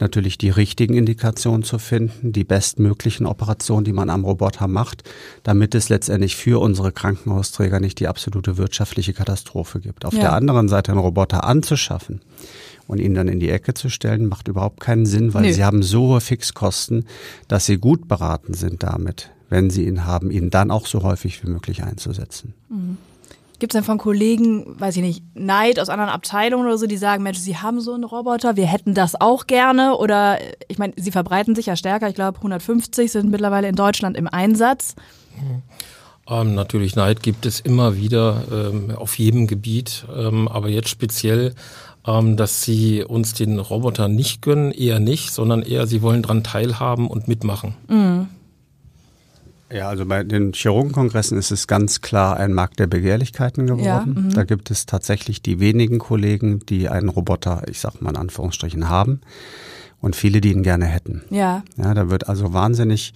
natürlich 0.00 0.38
die 0.38 0.50
richtigen 0.50 0.94
Indikationen 0.94 1.62
zu 1.64 1.78
finden, 1.78 2.32
die 2.32 2.44
bestmöglichen 2.44 3.26
Operationen, 3.26 3.84
die 3.84 3.92
man 3.92 4.10
am 4.10 4.24
Roboter 4.24 4.68
macht, 4.68 5.02
damit 5.42 5.74
es 5.74 5.88
letztendlich 5.88 6.36
für 6.36 6.60
unsere 6.60 6.92
Krankenhausträger 6.92 7.80
nicht 7.80 7.98
die 7.98 8.06
absolute 8.08 8.56
wirtschaftliche 8.58 9.12
Katastrophe 9.12 9.80
gibt. 9.80 10.04
Auf 10.04 10.14
Ja. 10.14 10.20
der 10.20 10.32
anderen 10.34 10.68
Seite 10.68 10.92
einen 10.92 11.00
Roboter 11.00 11.44
anzuschaffen 11.44 12.20
und 12.86 12.98
ihn 13.00 13.14
dann 13.14 13.26
in 13.26 13.40
die 13.40 13.50
Ecke 13.50 13.74
zu 13.74 13.88
stellen, 13.88 14.26
macht 14.26 14.46
überhaupt 14.46 14.78
keinen 14.80 15.04
Sinn, 15.06 15.34
weil 15.34 15.42
Nö. 15.46 15.52
sie 15.52 15.64
haben 15.64 15.82
so 15.82 16.08
hohe 16.08 16.20
Fixkosten, 16.20 17.04
dass 17.48 17.66
sie 17.66 17.78
gut 17.78 18.06
beraten 18.06 18.54
sind 18.54 18.82
damit, 18.84 19.30
wenn 19.48 19.68
sie 19.70 19.84
ihn 19.86 20.04
haben, 20.06 20.30
ihn 20.30 20.50
dann 20.50 20.70
auch 20.70 20.86
so 20.86 21.02
häufig 21.02 21.42
wie 21.42 21.50
möglich 21.50 21.82
einzusetzen. 21.82 22.54
Mhm. 22.68 22.98
Gibt 23.58 23.72
es 23.72 23.76
denn 23.76 23.84
von 23.84 23.98
Kollegen, 23.98 24.78
weiß 24.78 24.96
ich 24.96 25.02
nicht, 25.02 25.22
Neid 25.34 25.80
aus 25.80 25.88
anderen 25.88 26.10
Abteilungen 26.10 26.66
oder 26.66 26.78
so, 26.78 26.86
die 26.86 26.96
sagen, 26.96 27.24
Mensch, 27.24 27.38
sie 27.38 27.56
haben 27.56 27.80
so 27.80 27.92
einen 27.92 28.04
Roboter, 28.04 28.56
wir 28.56 28.66
hätten 28.66 28.94
das 28.94 29.20
auch 29.20 29.48
gerne? 29.48 29.96
Oder 29.96 30.38
ich 30.68 30.78
meine, 30.78 30.92
sie 30.96 31.10
verbreiten 31.10 31.56
sich 31.56 31.66
ja 31.66 31.74
stärker. 31.74 32.08
Ich 32.08 32.14
glaube, 32.14 32.38
150 32.38 33.10
sind 33.10 33.30
mittlerweile 33.30 33.68
in 33.68 33.74
Deutschland 33.74 34.16
im 34.16 34.28
Einsatz. 34.28 34.94
Ähm, 36.28 36.54
natürlich 36.54 36.94
Neid 36.94 37.22
gibt 37.22 37.46
es 37.46 37.58
immer 37.58 37.96
wieder 37.96 38.44
ähm, 38.52 38.92
auf 38.96 39.18
jedem 39.18 39.46
Gebiet, 39.46 40.06
ähm, 40.14 40.46
aber 40.46 40.68
jetzt 40.68 40.90
speziell, 40.90 41.54
ähm, 42.06 42.36
dass 42.36 42.62
sie 42.62 43.02
uns 43.02 43.34
den 43.34 43.58
Roboter 43.58 44.08
nicht 44.08 44.42
gönnen, 44.42 44.70
eher 44.70 45.00
nicht, 45.00 45.32
sondern 45.32 45.62
eher 45.62 45.86
sie 45.86 46.02
wollen 46.02 46.22
dran 46.22 46.44
teilhaben 46.44 47.08
und 47.08 47.26
mitmachen. 47.26 47.74
Mhm. 47.88 48.28
Ja, 49.70 49.88
also 49.88 50.06
bei 50.06 50.24
den 50.24 50.52
Chirurgenkongressen 50.52 51.36
ist 51.36 51.50
es 51.50 51.66
ganz 51.66 52.00
klar 52.00 52.36
ein 52.38 52.54
Markt 52.54 52.78
der 52.78 52.86
Begehrlichkeiten 52.86 53.66
geworden. 53.66 53.84
Ja, 53.84 54.04
mhm. 54.06 54.34
da 54.34 54.44
gibt 54.44 54.70
es 54.70 54.86
tatsächlich 54.86 55.42
die 55.42 55.60
wenigen 55.60 55.98
Kollegen, 55.98 56.60
die 56.60 56.88
einen 56.88 57.08
Roboter, 57.08 57.62
ich 57.68 57.80
sag 57.80 58.00
mal 58.00 58.10
in 58.10 58.16
Anführungsstrichen, 58.16 58.88
haben 58.88 59.20
und 60.00 60.16
viele, 60.16 60.40
die 60.40 60.52
ihn 60.52 60.62
gerne 60.62 60.86
hätten. 60.86 61.22
Ja. 61.30 61.62
Ja, 61.76 61.92
da 61.94 62.10
wird 62.10 62.28
also 62.28 62.52
wahnsinnig 62.52 63.12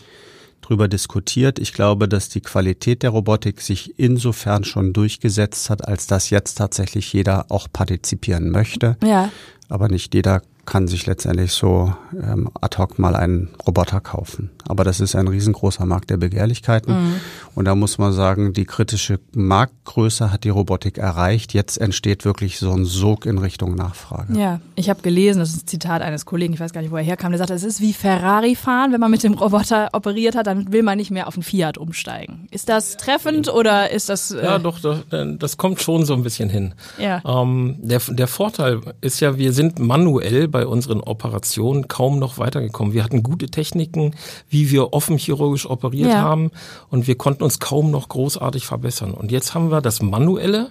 drüber 0.60 0.88
diskutiert. 0.88 1.58
Ich 1.58 1.72
glaube, 1.72 2.08
dass 2.08 2.28
die 2.28 2.40
Qualität 2.40 3.02
der 3.02 3.10
Robotik 3.10 3.60
sich 3.60 3.98
insofern 3.98 4.64
schon 4.64 4.92
durchgesetzt 4.92 5.70
hat, 5.70 5.86
als 5.86 6.06
dass 6.06 6.30
jetzt 6.30 6.54
tatsächlich 6.54 7.12
jeder 7.12 7.46
auch 7.50 7.68
partizipieren 7.72 8.50
möchte. 8.50 8.96
Ja. 9.02 9.30
Aber 9.68 9.88
nicht 9.88 10.14
jeder 10.14 10.42
kann 10.64 10.86
sich 10.86 11.06
letztendlich 11.06 11.52
so 11.52 11.92
ähm, 12.14 12.48
ad 12.60 12.78
hoc 12.78 12.98
mal 12.98 13.16
einen 13.16 13.48
Roboter 13.66 14.00
kaufen. 14.00 14.50
Aber 14.68 14.84
das 14.84 15.00
ist 15.00 15.16
ein 15.16 15.26
riesengroßer 15.26 15.84
Markt 15.86 16.10
der 16.10 16.18
Begehrlichkeiten. 16.18 16.94
Mhm. 16.94 17.14
Und 17.54 17.64
da 17.64 17.74
muss 17.74 17.98
man 17.98 18.12
sagen, 18.12 18.52
die 18.52 18.64
kritische 18.64 19.18
Marktgröße 19.34 20.32
hat 20.32 20.44
die 20.44 20.50
Robotik 20.50 20.98
erreicht. 20.98 21.52
Jetzt 21.52 21.78
entsteht 21.78 22.24
wirklich 22.24 22.58
so 22.58 22.70
ein 22.72 22.84
Sog 22.84 23.26
in 23.26 23.38
Richtung 23.38 23.74
Nachfrage. 23.74 24.38
Ja, 24.38 24.60
ich 24.76 24.88
habe 24.88 25.02
gelesen, 25.02 25.40
das 25.40 25.50
ist 25.50 25.64
ein 25.64 25.66
Zitat 25.66 26.00
eines 26.00 26.26
Kollegen, 26.26 26.54
ich 26.54 26.60
weiß 26.60 26.72
gar 26.72 26.80
nicht, 26.80 26.92
wo 26.92 26.96
er 26.96 27.02
herkam, 27.02 27.32
der 27.32 27.38
sagte, 27.38 27.54
es 27.54 27.64
ist 27.64 27.80
wie 27.80 27.92
Ferrari 27.92 28.54
fahren, 28.54 28.92
wenn 28.92 29.00
man 29.00 29.10
mit 29.10 29.24
dem 29.24 29.34
Roboter 29.34 29.90
operiert 29.92 30.36
hat, 30.36 30.46
dann 30.46 30.72
will 30.72 30.84
man 30.84 30.96
nicht 30.96 31.10
mehr 31.10 31.26
auf 31.26 31.34
einen 31.34 31.42
Fiat 31.42 31.76
umsteigen. 31.76 32.46
Ist 32.52 32.68
das 32.68 32.96
treffend 32.96 33.52
oder 33.52 33.90
ist 33.90 34.08
das... 34.08 34.30
Äh 34.30 34.44
Ja, 34.44 34.58
doch, 34.60 34.78
das, 34.78 35.00
das 35.38 35.56
kommt 35.56 35.82
schon 35.82 36.04
so 36.04 36.14
ein 36.14 36.22
bisschen 36.22 36.48
hin. 36.48 36.74
Ja. 36.98 37.20
Ähm, 37.26 37.76
der, 37.82 38.00
der 38.08 38.28
Vorteil 38.28 38.80
ist 39.00 39.20
ja, 39.20 39.36
wir 39.36 39.52
sind 39.52 39.80
manuell 39.80 40.48
bei 40.52 40.66
unseren 40.66 41.00
Operationen 41.00 41.88
kaum 41.88 42.20
noch 42.20 42.38
weitergekommen. 42.38 42.92
Wir 42.92 43.02
hatten 43.02 43.24
gute 43.24 43.48
Techniken, 43.48 44.14
wie 44.48 44.70
wir 44.70 44.92
offen 44.92 45.18
chirurgisch 45.18 45.68
operiert 45.68 46.10
Ja. 46.10 46.20
haben 46.22 46.52
und 46.90 47.08
wir 47.08 47.16
konnten 47.16 47.42
uns 47.42 47.58
kaum 47.58 47.90
noch 47.90 48.08
großartig 48.08 48.66
verbessern. 48.66 49.12
Und 49.12 49.32
jetzt 49.32 49.54
haben 49.54 49.70
wir 49.72 49.80
das 49.80 50.00
Manuelle 50.02 50.70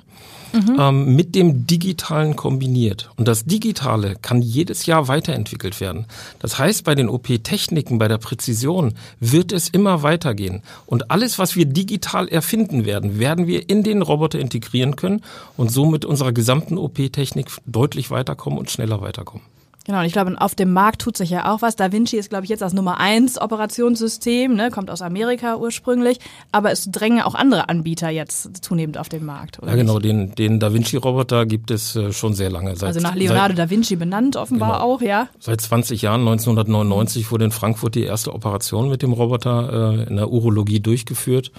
ähm, 0.78 1.16
mit 1.16 1.34
dem 1.36 1.66
Digitalen 1.66 2.36
kombiniert. 2.36 3.10
Und 3.16 3.28
das 3.28 3.46
Digitale 3.46 4.16
kann 4.22 4.42
jedes 4.42 4.86
Jahr 4.86 5.08
weiterentwickelt 5.08 5.80
werden. 5.80 6.08
Das 6.40 6.60
heißt, 6.60 6.84
bei 6.84 6.94
den 6.94 7.08
OP-Techniken, 7.08 7.98
bei 8.00 8.08
der 8.10 8.18
Präzision 8.18 8.96
wird 9.20 9.54
es 9.54 9.70
immer 9.70 10.04
weitergehen. 10.04 10.62
Und 10.86 11.10
alles, 11.10 11.40
was 11.40 11.56
wir 11.56 11.66
digital 11.66 12.28
erfinden 12.28 12.84
werden, 12.86 13.18
werden 13.18 13.48
wir 13.48 13.70
in 13.70 13.84
den 13.84 14.02
Roboter 14.02 14.40
integrieren 14.40 14.96
können 14.98 15.22
und 15.56 15.72
somit 15.72 16.04
unserer 16.04 16.34
gesamten 16.34 16.78
OP-Technik 16.78 17.48
deutlich 17.66 18.12
weiterkommen 18.12 18.60
und 18.60 18.70
schneller 18.70 19.00
weiterkommen. 19.02 19.46
Genau, 19.86 20.00
und 20.00 20.06
ich 20.06 20.14
glaube, 20.14 20.36
auf 20.40 20.54
dem 20.54 20.74
Markt 20.74 21.02
tut 21.02 21.18
sich 21.18 21.32
ja 21.32 21.52
auch 21.52 21.64
was. 21.64 21.76
Da 21.76 21.92
Vinci 21.92 22.16
ist, 22.18 22.30
glaube 22.30 22.44
ich, 22.44 22.50
jetzt 22.52 22.62
das 22.62 22.74
Nummer 22.74 23.00
eins 23.00 23.42
Operationssystem, 23.42 24.54
ne, 24.54 24.70
kommt 24.70 24.92
aus 24.92 25.02
Amerika 25.02 25.56
ursprünglich, 25.56 26.20
aber 26.52 26.72
es 26.72 26.92
drängen 26.92 27.22
auch 27.22 27.34
andere 27.34 27.68
Anbieter 27.68 28.10
jetzt 28.10 28.64
zunehmend 28.64 28.98
auf 29.00 29.10
den 29.10 29.26
Markt. 29.26 29.58
Oder 29.60 29.72
Ja, 29.72 29.76
genau, 29.78 29.94
nicht? 29.96 30.06
den, 30.06 30.36
den 30.36 30.60
Da 30.60 30.72
Vinci-Roboter 30.74 31.46
gibt 31.48 31.72
es 31.72 31.96
äh, 31.96 32.14
schon 32.14 32.36
sehr 32.36 32.52
lange. 32.52 32.76
Seit, 32.76 32.90
Also 32.90 33.00
nach 33.00 33.16
Leonardo 33.16 33.56
da 33.56 33.70
Vinci 33.72 33.96
benannt, 33.96 34.36
offenbar 34.36 34.74
Genau. 34.74 34.84
auch, 34.84 35.02
ja. 35.02 35.28
Seit 35.40 35.62
20 35.62 36.04
Jahren, 36.04 36.22
1999, 36.22 37.32
wurde 37.32 37.46
in 37.46 37.52
Frankfurt 37.52 37.96
die 37.96 38.04
erste 38.04 38.34
Operation 38.34 38.88
mit 38.90 39.02
dem 39.02 39.14
Roboter 39.14 39.96
äh, 39.98 40.10
in 40.10 40.18
der 40.18 40.30
Urologie 40.30 40.80
durchgeführt. 40.80 41.52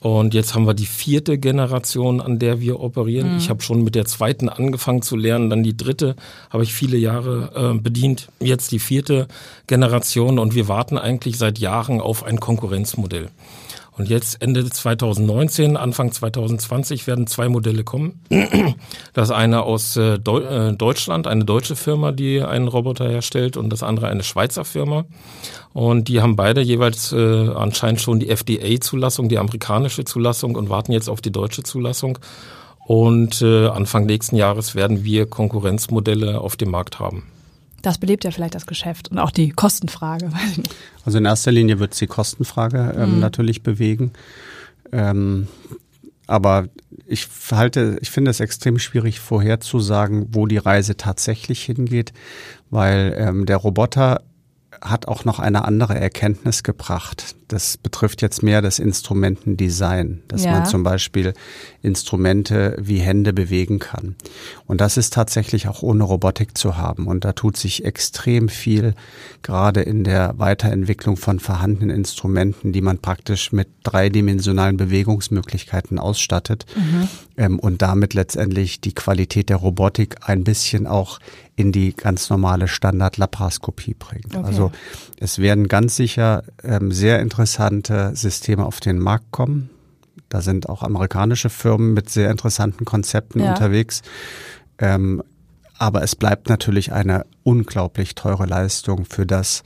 Und 0.00 0.32
jetzt 0.32 0.54
haben 0.54 0.64
wir 0.64 0.74
die 0.74 0.86
vierte 0.86 1.38
Generation, 1.38 2.20
an 2.20 2.38
der 2.38 2.60
wir 2.60 2.78
operieren. 2.78 3.36
Ich 3.36 3.50
habe 3.50 3.62
schon 3.62 3.82
mit 3.82 3.96
der 3.96 4.04
zweiten 4.04 4.48
angefangen 4.48 5.02
zu 5.02 5.16
lernen, 5.16 5.50
dann 5.50 5.64
die 5.64 5.76
dritte 5.76 6.14
habe 6.50 6.62
ich 6.62 6.72
viele 6.72 6.96
Jahre 6.96 7.72
äh, 7.74 7.78
bedient. 7.78 8.28
Jetzt 8.38 8.70
die 8.70 8.78
vierte 8.78 9.26
Generation 9.66 10.38
und 10.38 10.54
wir 10.54 10.68
warten 10.68 10.98
eigentlich 10.98 11.36
seit 11.36 11.58
Jahren 11.58 12.00
auf 12.00 12.22
ein 12.22 12.38
Konkurrenzmodell. 12.38 13.28
Und 13.98 14.08
jetzt 14.08 14.40
Ende 14.40 14.64
2019, 14.64 15.76
Anfang 15.76 16.12
2020 16.12 17.08
werden 17.08 17.26
zwei 17.26 17.48
Modelle 17.48 17.84
kommen. 17.84 18.20
Das 19.12 19.30
eine 19.32 19.62
aus 19.62 19.96
äh, 19.96 20.14
äh, 20.14 20.72
Deutschland, 20.72 21.26
eine 21.26 21.44
deutsche 21.44 21.74
Firma, 21.74 22.12
die 22.12 22.40
einen 22.40 22.68
Roboter 22.68 23.08
herstellt, 23.08 23.56
und 23.56 23.70
das 23.70 23.82
andere 23.82 24.08
eine 24.08 24.22
Schweizer 24.22 24.64
Firma. 24.64 25.06
Und 25.72 26.06
die 26.06 26.22
haben 26.22 26.36
beide 26.36 26.60
jeweils 26.60 27.12
äh, 27.12 27.48
anscheinend 27.48 28.00
schon 28.00 28.20
die 28.20 28.28
FDA-Zulassung, 28.28 29.28
die 29.28 29.38
amerikanische 29.38 30.04
Zulassung 30.04 30.54
und 30.54 30.70
warten 30.70 30.92
jetzt 30.92 31.08
auf 31.08 31.20
die 31.20 31.32
deutsche 31.32 31.64
Zulassung. 31.64 32.18
Und 32.86 33.42
äh, 33.42 33.66
Anfang 33.66 34.06
nächsten 34.06 34.36
Jahres 34.36 34.76
werden 34.76 35.04
wir 35.04 35.26
Konkurrenzmodelle 35.26 36.40
auf 36.40 36.56
dem 36.56 36.70
Markt 36.70 37.00
haben. 37.00 37.24
Das 37.88 37.96
belebt 37.96 38.24
ja 38.24 38.30
vielleicht 38.30 38.54
das 38.54 38.66
Geschäft 38.66 39.10
und 39.10 39.18
auch 39.18 39.30
die 39.30 39.48
Kostenfrage. 39.48 40.30
Also 41.06 41.16
in 41.16 41.24
erster 41.24 41.50
Linie 41.50 41.78
wird 41.78 41.94
es 41.94 41.98
die 42.00 42.06
Kostenfrage 42.06 42.94
ähm, 42.98 43.18
natürlich 43.18 43.62
bewegen. 43.62 44.12
Ähm, 44.92 45.48
aber 46.26 46.68
ich 47.06 47.26
halte, 47.50 47.96
ich 48.02 48.10
finde 48.10 48.30
es 48.30 48.40
extrem 48.40 48.78
schwierig 48.78 49.18
vorherzusagen, 49.18 50.26
wo 50.32 50.46
die 50.46 50.58
Reise 50.58 50.98
tatsächlich 50.98 51.64
hingeht, 51.64 52.12
weil 52.68 53.16
ähm, 53.16 53.46
der 53.46 53.56
Roboter 53.56 54.20
hat 54.80 55.08
auch 55.08 55.24
noch 55.24 55.38
eine 55.38 55.64
andere 55.64 55.98
Erkenntnis 55.98 56.62
gebracht. 56.62 57.34
Das 57.48 57.76
betrifft 57.78 58.20
jetzt 58.22 58.42
mehr 58.42 58.60
das 58.60 58.78
Instrumentendesign, 58.78 60.22
dass 60.28 60.44
Ja. 60.44 60.52
man 60.52 60.66
zum 60.66 60.82
Beispiel 60.82 61.32
Instrumente 61.82 62.76
wie 62.78 62.98
Hände 62.98 63.32
bewegen 63.32 63.78
kann. 63.78 64.16
Und 64.66 64.80
das 64.80 64.96
ist 64.96 65.14
tatsächlich 65.14 65.68
auch 65.68 65.82
ohne 65.82 66.04
Robotik 66.04 66.56
zu 66.58 66.76
haben. 66.76 67.06
Und 67.06 67.24
da 67.24 67.32
tut 67.32 67.56
sich 67.56 67.84
extrem 67.84 68.48
viel, 68.48 68.94
gerade 69.42 69.80
in 69.80 70.04
der 70.04 70.34
Weiterentwicklung 70.38 71.16
von 71.16 71.40
vorhandenen 71.40 71.96
Instrumenten, 71.96 72.72
die 72.72 72.82
man 72.82 72.98
praktisch 72.98 73.52
mit 73.52 73.68
dreidimensionalen 73.84 74.76
Bewegungsmöglichkeiten 74.76 75.98
ausstattet 75.98 76.66
ähm, 77.36 77.58
und 77.58 77.80
damit 77.82 78.14
letztendlich 78.14 78.80
die 78.80 78.92
Qualität 78.94 79.48
der 79.48 79.56
Robotik 79.56 80.16
ein 80.28 80.44
bisschen 80.44 80.86
auch 80.86 81.18
in 81.58 81.72
die 81.72 81.92
ganz 81.92 82.30
normale 82.30 82.68
Standard-Laparoskopie 82.68 83.94
bringt. 83.98 84.36
Okay. 84.36 84.46
Also 84.46 84.70
es 85.18 85.40
werden 85.40 85.66
ganz 85.66 85.96
sicher 85.96 86.44
ähm, 86.62 86.92
sehr 86.92 87.18
interessante 87.18 88.12
Systeme 88.14 88.64
auf 88.64 88.78
den 88.78 89.00
Markt 89.00 89.32
kommen. 89.32 89.68
Da 90.28 90.40
sind 90.40 90.68
auch 90.68 90.84
amerikanische 90.84 91.50
Firmen 91.50 91.94
mit 91.94 92.10
sehr 92.10 92.30
interessanten 92.30 92.84
Konzepten 92.84 93.40
Ja. 93.40 93.50
unterwegs. 93.50 94.02
Ähm, 94.78 95.20
aber 95.78 96.04
es 96.04 96.14
bleibt 96.14 96.48
natürlich 96.48 96.92
eine 96.92 97.26
unglaublich 97.42 98.14
teure 98.14 98.46
Leistung 98.46 99.04
für 99.04 99.26
das, 99.26 99.64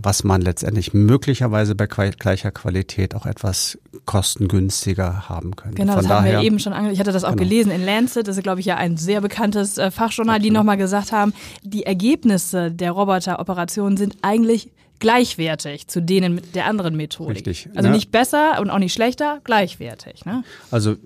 was 0.00 0.24
man 0.24 0.40
letztendlich 0.40 0.94
möglicherweise 0.94 1.74
bei 1.74 1.86
gleicher 1.86 2.50
Qualität 2.50 3.14
auch 3.14 3.26
etwas 3.26 3.78
kostengünstiger 4.06 5.28
haben 5.28 5.54
könnte. 5.56 5.76
Genau, 5.76 5.94
Von 5.94 6.02
das 6.04 6.10
haben 6.12 6.24
daher, 6.24 6.40
wir 6.40 6.46
eben 6.46 6.58
schon 6.58 6.72
ange 6.72 6.92
Ich 6.92 7.00
hatte 7.00 7.12
das 7.12 7.24
auch 7.24 7.30
Genau. 7.30 7.42
gelesen 7.42 7.70
in 7.72 7.84
Lancet, 7.84 8.26
das 8.26 8.36
ist, 8.36 8.42
glaube 8.42 8.60
ich, 8.60 8.66
ja 8.66 8.76
ein 8.76 8.96
sehr 8.96 9.20
bekanntes 9.20 9.78
äh, 9.78 9.90
Fachjournal, 9.90 10.38
die 10.40 10.50
nochmal 10.50 10.76
gesagt 10.76 11.12
haben, 11.12 11.32
die 11.62 11.84
Ergebnisse 11.84 12.70
der 12.70 12.92
Roboteroperationen 12.92 13.96
sind 13.96 14.16
eigentlich 14.22 14.70
gleichwertig 14.98 15.88
zu 15.88 16.00
denen 16.00 16.34
mit 16.34 16.54
der 16.54 16.66
anderen 16.66 16.96
Methodik. 16.96 17.36
Richtig, 17.46 17.68
Also 17.74 17.88
ja. 17.88 17.94
nicht 17.94 18.10
besser 18.12 18.60
und 18.60 18.70
auch 18.70 18.78
nicht 18.78 18.92
schlechter, 18.92 19.40
gleichwertig. 19.44 20.24
Ne? 20.24 20.44
Also 20.70 20.96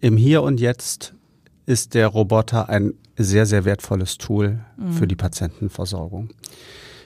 im 0.00 0.16
Hier 0.16 0.42
und 0.42 0.60
Jetzt 0.60 1.14
ist 1.66 1.94
der 1.94 2.08
Roboter 2.08 2.68
ein 2.68 2.94
sehr, 3.16 3.46
sehr 3.46 3.64
wertvolles 3.64 4.18
Tool 4.18 4.60
für 4.90 5.06
die 5.06 5.16
Patientenversorgung. 5.16 6.30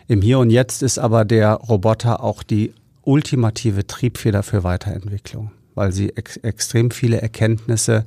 Im 0.08 0.22
Hier 0.22 0.38
und 0.38 0.50
Jetzt 0.50 0.82
ist 0.82 0.98
aber 0.98 1.24
der 1.24 1.54
Roboter 1.54 2.22
auch 2.22 2.42
die 2.42 2.72
ultimative 3.02 3.86
Triebfeder 3.86 4.42
für 4.42 4.64
Weiterentwicklung, 4.64 5.50
weil 5.74 5.92
sie 5.92 6.10
ex 6.16 6.36
extrem 6.38 6.90
viele 6.90 7.20
Erkenntnisse 7.20 8.04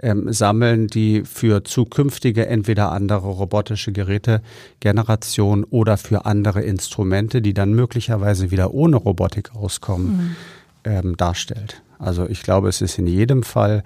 ähm, 0.00 0.32
sammeln, 0.32 0.86
die 0.86 1.24
für 1.24 1.64
zukünftige 1.64 2.46
entweder 2.46 2.92
andere 2.92 3.28
robotische 3.28 3.92
Gerätegenerationen 3.92 5.64
oder 5.64 5.96
für 5.96 6.24
andere 6.24 6.62
Instrumente, 6.62 7.42
die 7.42 7.54
dann 7.54 7.72
möglicherweise 7.72 8.50
wieder 8.50 8.74
ohne 8.74 8.96
Robotik 8.96 9.54
auskommen, 9.54 10.36
ähm, 10.84 11.16
darstellt. 11.16 11.82
Also 11.98 12.28
ich 12.28 12.42
glaube, 12.42 12.68
es 12.68 12.80
ist 12.80 12.98
in 12.98 13.08
jedem 13.08 13.42
Fall 13.42 13.82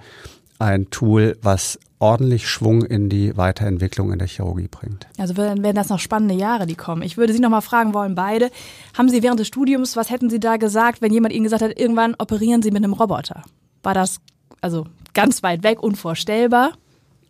ein 0.59 0.89
Tool, 0.91 1.37
was 1.41 1.79
ordentlich 2.03 2.49
Schwung 2.49 2.83
in 2.83 3.07
die 3.07 3.37
Weiterentwicklung 3.37 4.11
in 4.11 4.19
der 4.19 4.27
Chirurgie 4.27 4.67
bringt. 4.69 5.07
Also 5.17 5.37
werden 5.37 5.73
das 5.73 5.87
noch 5.87 5.99
spannende 5.99 6.35
Jahre, 6.35 6.67
die 6.67 6.75
kommen. 6.75 7.01
Ich 7.01 7.15
würde 7.15 7.31
Sie 7.31 7.39
noch 7.39 7.49
mal 7.49 7.61
fragen 7.61 7.93
wollen, 7.93 8.13
beide, 8.13 8.51
haben 8.93 9.07
Sie 9.07 9.23
während 9.23 9.39
des 9.39 9.47
Studiums, 9.47 9.95
was 9.95 10.09
hätten 10.09 10.29
Sie 10.29 10.41
da 10.41 10.57
gesagt, 10.57 11.01
wenn 11.01 11.13
jemand 11.13 11.33
Ihnen 11.33 11.45
gesagt 11.45 11.63
hat, 11.63 11.79
irgendwann 11.79 12.13
operieren 12.19 12.61
Sie 12.61 12.71
mit 12.71 12.83
einem 12.83 12.91
Roboter? 12.91 13.43
War 13.83 13.93
das 13.93 14.19
also 14.59 14.85
ganz 15.13 15.43
weit 15.43 15.63
weg, 15.63 15.81
unvorstellbar? 15.81 16.73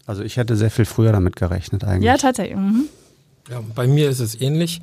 Also 0.07 0.23
ich 0.23 0.37
hätte 0.37 0.55
sehr 0.55 0.71
viel 0.71 0.85
früher 0.85 1.11
damit 1.11 1.35
gerechnet 1.35 1.83
eigentlich. 1.83 2.07
Ja, 2.07 2.17
tatsächlich. 2.17 2.57
Mhm. 2.57 2.85
Ja, 3.51 3.61
bei 3.75 3.85
mir 3.85 4.09
ist 4.09 4.21
es 4.21 4.39
ähnlich 4.41 4.81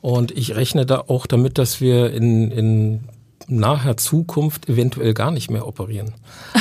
und 0.00 0.30
ich 0.30 0.54
rechne 0.54 0.86
da 0.86 1.00
auch 1.08 1.26
damit, 1.26 1.58
dass 1.58 1.80
wir 1.80 2.12
in, 2.12 2.52
in 2.52 3.00
naher 3.48 3.96
Zukunft 3.96 4.68
eventuell 4.68 5.14
gar 5.14 5.30
nicht 5.30 5.50
mehr 5.50 5.66
operieren. 5.66 6.14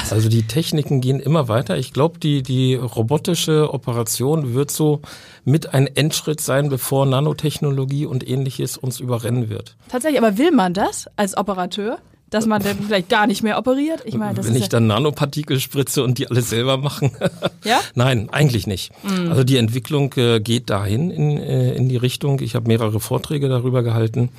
Also 0.10 0.30
die 0.30 0.44
Techniken 0.44 1.02
gehen 1.02 1.20
immer 1.20 1.48
weiter. 1.48 1.78
Ich 1.78 1.94
glaube, 1.94 2.20
die, 2.20 2.44
die 2.44 2.76
robotische 2.76 3.74
Operation 3.74 4.54
wird 4.54 4.72
so 4.72 5.02
mit 5.46 5.74
ein 5.74 5.88
Endschritt 5.88 6.42
sein, 6.42 6.70
bevor 6.70 7.06
Nanotechnologie 7.06 8.06
und 8.06 8.28
ähnliches 8.28 8.78
uns 8.78 9.00
überrennen 9.00 9.50
wird. 9.50 9.76
Tatsächlich, 9.88 10.22
aber 10.22 10.38
will 10.38 10.52
man 10.52 10.74
das 10.74 11.08
als 11.16 11.38
Operateur? 11.38 12.00
Dass 12.32 12.46
man 12.46 12.64
dann 12.64 12.78
vielleicht 12.80 13.10
gar 13.10 13.28
nicht 13.28 13.44
mehr 13.44 13.60
operiert? 13.60 14.02
Ich 14.06 14.16
meine, 14.16 14.34
das 14.34 14.48
Wenn 14.48 14.56
ich 14.56 14.64
ja 14.64 14.68
dann 14.70 14.88
Nanopartikel 14.88 15.60
spritze 15.60 16.02
und 16.02 16.18
die 16.18 16.30
alles 16.30 16.50
selber 16.50 16.78
machen? 16.78 17.12
ja? 17.66 17.80
Nein, 17.94 18.30
eigentlich 18.32 18.66
nicht. 18.66 18.92
Mhm. 19.04 19.30
Also 19.30 19.44
die 19.44 19.58
Entwicklung 19.58 20.14
äh, 20.16 20.40
geht 20.40 20.70
dahin 20.70 21.12
in, 21.12 21.38
äh, 21.38 21.74
in 21.74 21.90
die 21.90 21.98
Richtung. 21.98 22.40
Ich 22.40 22.56
habe 22.56 22.68
mehrere 22.70 23.02
Vorträge 23.02 23.50
darüber 23.50 23.84
gehalten 23.84 24.30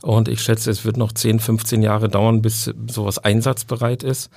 und 0.00 0.28
ich 0.28 0.40
schätze, 0.40 0.70
es 0.70 0.86
wird 0.86 0.96
noch 0.96 1.12
10, 1.12 1.40
15 1.40 1.82
Jahre 1.82 2.08
dauern, 2.08 2.40
bis 2.40 2.72
sowas 2.88 3.18
einsatzbereit 3.18 4.02
ist. 4.02 4.30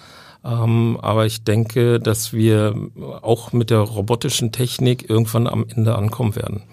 Ähm, 0.44 1.00
aber 1.02 1.26
ich 1.26 1.46
denke, 1.46 2.02
dass 2.02 2.34
wir 2.34 2.76
auch 3.22 3.54
mit 3.54 3.70
der 3.70 3.80
robotischen 3.80 4.52
Technik 4.52 5.10
irgendwann 5.10 5.48
am 5.48 5.66
Ende 5.74 5.96
ankommen 5.96 6.36
werden. 6.36 6.64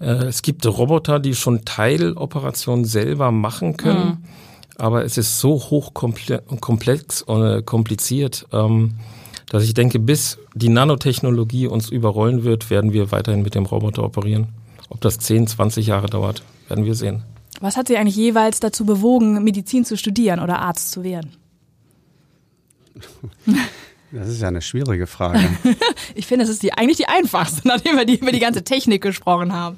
Äh, 0.00 0.24
es 0.24 0.40
gibt 0.40 0.64
Roboter, 0.66 1.20
die 1.20 1.34
schon 1.34 1.66
Teiloperationen 1.66 2.86
selber 2.86 3.32
machen 3.32 3.76
können. 3.76 4.06
Mhm 4.06 4.47
aber 4.78 5.04
es 5.04 5.18
ist 5.18 5.40
so 5.40 5.54
hochkomplex 5.54 7.22
und 7.22 7.42
äh, 7.44 7.62
kompliziert, 7.62 8.46
ähm, 8.52 8.94
dass 9.50 9.64
ich 9.64 9.74
denke, 9.74 9.98
bis 9.98 10.38
die 10.54 10.68
Nanotechnologie 10.68 11.66
uns 11.66 11.90
überrollen 11.90 12.44
wird, 12.44 12.70
werden 12.70 12.92
wir 12.92 13.10
weiterhin 13.12 13.42
mit 13.42 13.54
dem 13.54 13.66
Roboter 13.66 14.04
operieren. 14.04 14.48
Ob 14.88 15.00
das 15.00 15.18
10, 15.18 15.46
20 15.48 15.86
Jahre 15.86 16.06
dauert, 16.08 16.42
werden 16.68 16.84
wir 16.84 16.94
sehen. 16.94 17.22
Was 17.60 17.76
hat 17.76 17.88
Sie 17.88 17.96
eigentlich 17.96 18.16
jeweils 18.16 18.60
dazu 18.60 18.86
bewogen, 18.86 19.42
Medizin 19.42 19.84
zu 19.84 19.96
studieren 19.96 20.40
oder 20.40 20.60
Arzt 20.60 20.92
zu 20.92 21.02
werden? 21.02 21.32
Das 24.12 24.28
ist 24.28 24.40
ja 24.40 24.48
eine 24.48 24.62
schwierige 24.62 25.06
Frage. 25.06 25.40
ich 26.14 26.26
finde, 26.26 26.44
es 26.44 26.50
ist 26.50 26.62
die, 26.62 26.72
eigentlich 26.72 26.98
die 26.98 27.08
einfachste, 27.08 27.62
nachdem 27.68 27.96
wir 27.96 28.04
die, 28.04 28.16
über 28.16 28.32
die 28.32 28.38
ganze 28.38 28.64
Technik 28.64 29.02
gesprochen 29.02 29.52
haben. 29.52 29.76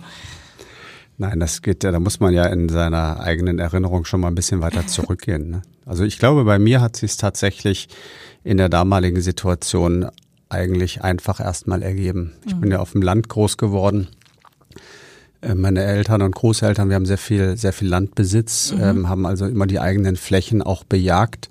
Nein, 1.20 1.38
das 1.38 1.60
geht 1.60 1.84
ja, 1.84 1.92
da 1.92 2.00
muss 2.00 2.18
man 2.18 2.32
ja 2.32 2.46
in 2.46 2.70
seiner 2.70 3.20
eigenen 3.20 3.58
Erinnerung 3.58 4.06
schon 4.06 4.22
mal 4.22 4.28
ein 4.28 4.34
bisschen 4.34 4.62
weiter 4.62 4.86
zurückgehen. 4.86 5.50
Ne? 5.50 5.62
Also 5.84 6.02
ich 6.02 6.18
glaube, 6.18 6.44
bei 6.44 6.58
mir 6.58 6.80
hat 6.80 6.96
sich 6.96 7.10
es 7.10 7.16
tatsächlich 7.18 7.88
in 8.42 8.56
der 8.56 8.70
damaligen 8.70 9.20
Situation 9.20 10.06
eigentlich 10.48 11.02
einfach 11.02 11.38
erstmal 11.38 11.82
ergeben. 11.82 12.32
Ich 12.46 12.56
mhm. 12.56 12.60
bin 12.62 12.70
ja 12.70 12.78
auf 12.78 12.92
dem 12.92 13.02
Land 13.02 13.28
groß 13.28 13.58
geworden. 13.58 14.08
Äh, 15.42 15.54
meine 15.56 15.84
Eltern 15.84 16.22
und 16.22 16.34
Großeltern, 16.34 16.88
wir 16.88 16.96
haben 16.96 17.04
sehr 17.04 17.18
viel, 17.18 17.54
sehr 17.58 17.74
viel 17.74 17.88
Landbesitz, 17.88 18.72
mhm. 18.72 18.80
ähm, 18.80 19.08
haben 19.10 19.26
also 19.26 19.44
immer 19.44 19.66
die 19.66 19.78
eigenen 19.78 20.16
Flächen 20.16 20.62
auch 20.62 20.84
bejagt. 20.84 21.50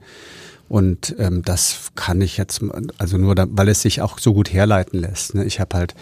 Und 0.67 1.15
ähm, 1.19 1.43
das 1.43 1.91
kann 1.93 2.21
ich 2.21 2.38
jetzt, 2.38 2.62
also 2.97 3.17
nur, 3.17 3.36
da, 3.36 3.45
weil 3.49 3.69
es 3.69 3.84
sich 3.84 4.01
auch 4.01 4.17
so 4.17 4.34
gut 4.34 4.51
herleiten 4.51 4.99
lässt. 4.99 5.36
Ne? 5.36 5.43
Ich 5.45 5.60
habe 5.60 5.77
halt 5.77 5.93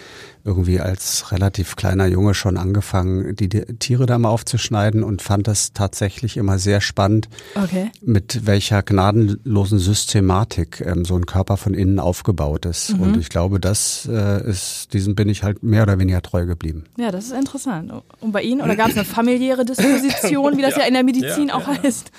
irgendwie 0.47 0.79
als 0.79 1.31
relativ 1.31 1.75
kleiner 1.75 2.07
Junge 2.07 2.33
schon 2.33 2.57
angefangen, 2.57 3.35
die, 3.35 3.49
Tiere 3.49 4.05
da 4.05 4.17
mal 4.17 4.29
aufzuschneiden 4.29 5.03
und 5.03 5.21
fand 5.21 5.47
das 5.47 5.73
tatsächlich 5.73 6.37
immer 6.37 6.57
sehr 6.57 6.79
spannend, 6.79 7.27
okay. 7.55 7.91
mit 8.01 8.45
welcher 8.45 8.81
gnadenlosen 8.81 9.77
Systematik 9.77 10.81
ähm, 10.81 11.03
so 11.03 11.15
ein 11.15 11.25
Körper 11.25 11.57
von 11.57 11.73
innen 11.73 11.99
aufgebaut 11.99 12.65
ist. 12.65 12.95
Mhm. 12.95 13.01
Und 13.01 13.17
ich 13.17 13.29
glaube, 13.29 13.59
das 13.59 14.07
äh, 14.09 14.49
ist, 14.49 14.93
diesem 14.93 15.15
bin 15.15 15.27
ich 15.27 15.43
halt 15.43 15.61
mehr 15.63 15.83
oder 15.83 15.99
weniger 15.99 16.21
treu 16.21 16.45
geblieben. 16.45 16.85
Ja, 16.97 17.11
das 17.11 17.25
ist 17.25 17.33
interessant. 17.33 17.91
Und 18.21 18.31
bei 18.31 18.41
Ihnen? 18.41 18.61
Oder 18.61 18.77
gab 18.77 18.89
es 18.89 18.95
eine 18.95 19.05
familiäre 19.05 19.65
Disposition, 19.65 20.57
wie 20.57 20.61
das 20.61 20.75
ja, 20.75 20.81
ja 20.81 20.87
in 20.87 20.93
der 20.93 21.03
Medizin 21.03 21.49
ja, 21.49 21.55
auch 21.55 21.67
ja. 21.67 21.83
heißt? 21.83 22.11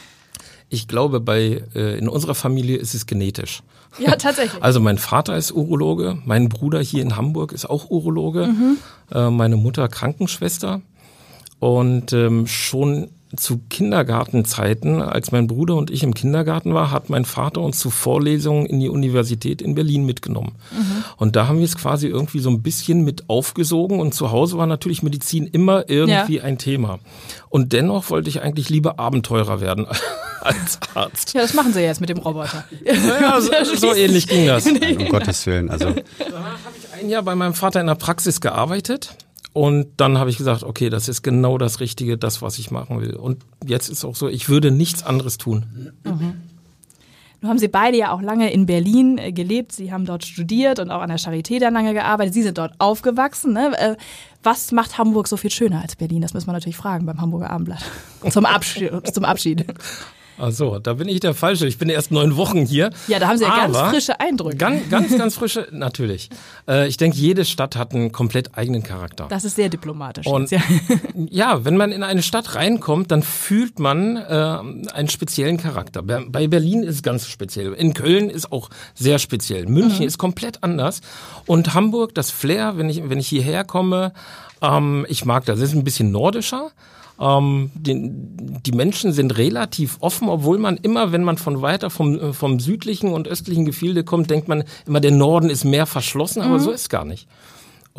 Ich 0.68 0.86
glaube, 0.86 1.20
bei 1.20 1.62
äh, 1.74 1.98
in 1.98 2.08
unserer 2.08 2.34
Familie 2.34 2.76
ist 2.76 2.94
es 2.94 3.06
genetisch. 3.06 3.62
Ja, 3.98 4.16
tatsächlich. 4.16 4.62
Also 4.62 4.80
mein 4.80 4.98
Vater 4.98 5.36
ist 5.36 5.52
Urologe, 5.52 6.18
mein 6.24 6.48
Bruder 6.48 6.80
hier 6.80 7.02
in 7.02 7.16
Hamburg 7.16 7.52
ist 7.52 7.68
auch 7.68 7.90
Urologe, 7.90 8.46
mhm. 8.46 8.78
äh, 9.12 9.30
meine 9.30 9.56
Mutter 9.56 9.88
Krankenschwester. 9.88 10.82
Und 11.60 12.12
ähm, 12.12 12.46
schon 12.46 13.10
zu 13.36 13.60
Kindergartenzeiten, 13.68 15.02
als 15.02 15.32
mein 15.32 15.46
Bruder 15.46 15.76
und 15.76 15.90
ich 15.90 16.02
im 16.02 16.14
Kindergarten 16.14 16.72
war, 16.72 16.90
hat 16.90 17.10
mein 17.10 17.24
Vater 17.24 17.60
uns 17.60 17.78
zu 17.78 17.90
Vorlesungen 17.90 18.64
in 18.66 18.80
die 18.80 18.88
Universität 18.88 19.60
in 19.60 19.74
Berlin 19.74 20.06
mitgenommen. 20.06 20.52
Mhm. 20.70 21.04
Und 21.16 21.36
da 21.36 21.46
haben 21.46 21.58
wir 21.58 21.64
es 21.64 21.76
quasi 21.76 22.06
irgendwie 22.06 22.38
so 22.38 22.48
ein 22.48 22.62
bisschen 22.62 23.04
mit 23.04 23.28
aufgesogen 23.28 24.00
und 24.00 24.14
zu 24.14 24.30
Hause 24.30 24.56
war 24.56 24.66
natürlich 24.66 25.02
Medizin 25.02 25.46
immer 25.46 25.88
irgendwie 25.88 26.36
ja. 26.36 26.42
ein 26.44 26.58
Thema. 26.58 27.00
Und 27.50 27.72
dennoch 27.72 28.08
wollte 28.10 28.30
ich 28.30 28.42
eigentlich 28.42 28.70
lieber 28.70 28.98
Abenteurer 28.98 29.60
werden 29.60 29.86
als 30.40 30.78
Arzt. 30.94 31.34
Ja, 31.34 31.42
das 31.42 31.52
machen 31.52 31.72
sie 31.74 31.80
jetzt 31.80 32.00
mit 32.00 32.08
dem 32.08 32.18
Roboter. 32.18 32.64
Ja, 32.84 33.40
so, 33.40 33.52
so 33.76 33.94
ähnlich 33.94 34.26
ging 34.26 34.46
das. 34.46 34.66
um 34.98 35.08
Gottes 35.08 35.46
Willen. 35.46 35.70
Also. 35.70 35.94
Danach 36.18 36.64
habe 36.64 36.74
ich 36.78 37.02
ein 37.02 37.10
Jahr 37.10 37.22
bei 37.22 37.34
meinem 37.34 37.54
Vater 37.54 37.80
in 37.80 37.86
der 37.86 37.94
Praxis 37.94 38.40
gearbeitet 38.40 39.16
und 39.52 39.88
dann 39.96 40.18
habe 40.18 40.30
ich 40.30 40.36
gesagt, 40.36 40.62
okay, 40.62 40.90
das 40.90 41.08
ist 41.08 41.22
genau 41.22 41.58
das 41.58 41.80
Richtige, 41.80 42.18
das, 42.18 42.42
was 42.42 42.58
ich 42.58 42.70
machen 42.70 43.00
will. 43.00 43.14
Und 43.14 43.44
jetzt 43.66 43.88
ist 43.88 44.04
auch 44.04 44.14
so, 44.14 44.28
ich 44.28 44.48
würde 44.48 44.70
nichts 44.70 45.02
anderes 45.02 45.38
tun. 45.38 45.92
Mhm. 46.04 46.34
Nun 47.40 47.50
haben 47.50 47.58
Sie 47.58 47.68
beide 47.68 47.96
ja 47.96 48.10
auch 48.10 48.20
lange 48.20 48.52
in 48.52 48.66
Berlin 48.66 49.16
äh, 49.16 49.32
gelebt. 49.32 49.70
Sie 49.70 49.92
haben 49.92 50.04
dort 50.04 50.24
studiert 50.24 50.80
und 50.80 50.90
auch 50.90 51.00
an 51.00 51.08
der 51.08 51.20
Charité 51.20 51.60
dann 51.60 51.72
lange 51.72 51.94
gearbeitet. 51.94 52.34
Sie 52.34 52.42
sind 52.42 52.58
dort 52.58 52.74
aufgewachsen. 52.78 53.52
Ne? 53.52 53.78
Äh, 53.78 53.96
was 54.42 54.72
macht 54.72 54.98
Hamburg 54.98 55.28
so 55.28 55.36
viel 55.36 55.50
schöner 55.50 55.80
als 55.80 55.94
Berlin? 55.94 56.20
Das 56.20 56.34
müssen 56.34 56.48
wir 56.48 56.52
natürlich 56.52 56.76
fragen 56.76 57.06
beim 57.06 57.20
Hamburger 57.20 57.50
Abendblatt. 57.50 57.84
Zum 58.30 58.44
Abschied. 58.44 59.14
zum 59.14 59.24
Abschied. 59.24 59.66
Ach 60.38 60.52
so, 60.52 60.78
da 60.78 60.94
bin 60.94 61.08
ich 61.08 61.20
der 61.20 61.34
Falsche. 61.34 61.66
Ich 61.66 61.78
bin 61.78 61.88
erst 61.88 62.10
neun 62.10 62.36
Wochen 62.36 62.64
hier. 62.64 62.90
Ja, 63.08 63.18
da 63.18 63.28
haben 63.28 63.38
Sie 63.38 63.44
ja 63.44 63.66
ganz 63.66 63.76
frische 63.76 64.20
Eindrücke. 64.20 64.56
Ganz, 64.56 64.88
ganz, 64.88 65.16
ganz 65.16 65.34
frische, 65.34 65.66
natürlich. 65.72 66.30
Äh, 66.68 66.88
ich 66.88 66.96
denke, 66.96 67.16
jede 67.16 67.44
Stadt 67.44 67.76
hat 67.76 67.92
einen 67.92 68.12
komplett 68.12 68.56
eigenen 68.56 68.82
Charakter. 68.82 69.26
Das 69.28 69.44
ist 69.44 69.56
sehr 69.56 69.68
diplomatisch. 69.68 70.26
Und 70.26 70.50
ja. 70.50 70.60
ja, 71.14 71.64
wenn 71.64 71.76
man 71.76 71.92
in 71.92 72.02
eine 72.02 72.22
Stadt 72.22 72.54
reinkommt, 72.54 73.10
dann 73.10 73.22
fühlt 73.22 73.78
man 73.78 74.16
äh, 74.16 74.90
einen 74.92 75.08
speziellen 75.08 75.56
Charakter. 75.56 76.02
Bei 76.02 76.46
Berlin 76.46 76.82
ist 76.82 76.96
es 76.96 77.02
ganz 77.02 77.26
speziell. 77.26 77.72
In 77.72 77.94
Köln 77.94 78.30
ist 78.30 78.52
auch 78.52 78.70
sehr 78.94 79.18
speziell. 79.18 79.66
München 79.66 80.00
mhm. 80.00 80.06
ist 80.06 80.18
komplett 80.18 80.62
anders. 80.62 81.00
Und 81.46 81.74
Hamburg, 81.74 82.14
das 82.14 82.30
Flair, 82.30 82.76
wenn 82.76 82.88
ich, 82.88 83.08
wenn 83.08 83.18
ich 83.18 83.28
hierher 83.28 83.64
komme, 83.64 84.12
ähm, 84.62 85.06
ich 85.08 85.24
mag 85.24 85.44
das. 85.46 85.58
Es 85.58 85.70
ist 85.70 85.76
ein 85.76 85.84
bisschen 85.84 86.10
nordischer. 86.10 86.70
Ähm, 87.20 87.70
die, 87.74 88.10
die 88.66 88.72
Menschen 88.72 89.12
sind 89.12 89.36
relativ 89.36 89.96
offen, 90.00 90.28
obwohl 90.28 90.58
man 90.58 90.76
immer, 90.76 91.12
wenn 91.12 91.24
man 91.24 91.36
von 91.36 91.62
weiter 91.62 91.90
vom, 91.90 92.32
vom 92.32 92.60
südlichen 92.60 93.12
und 93.12 93.26
östlichen 93.28 93.64
Gefilde 93.64 94.04
kommt, 94.04 94.30
denkt 94.30 94.48
man 94.48 94.64
immer, 94.86 95.00
der 95.00 95.10
Norden 95.10 95.50
ist 95.50 95.64
mehr 95.64 95.86
verschlossen, 95.86 96.42
aber 96.42 96.54
mhm. 96.54 96.62
so 96.62 96.70
ist 96.70 96.88
gar 96.88 97.04
nicht. 97.04 97.26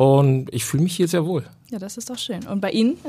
Und 0.00 0.48
ich 0.50 0.64
fühle 0.64 0.84
mich 0.84 0.96
hier 0.96 1.08
sehr 1.08 1.26
wohl. 1.26 1.44
Ja, 1.68 1.78
das 1.78 1.98
ist 1.98 2.08
doch 2.08 2.16
schön. 2.16 2.46
Und 2.46 2.62
bei 2.62 2.70
Ihnen? 2.70 2.96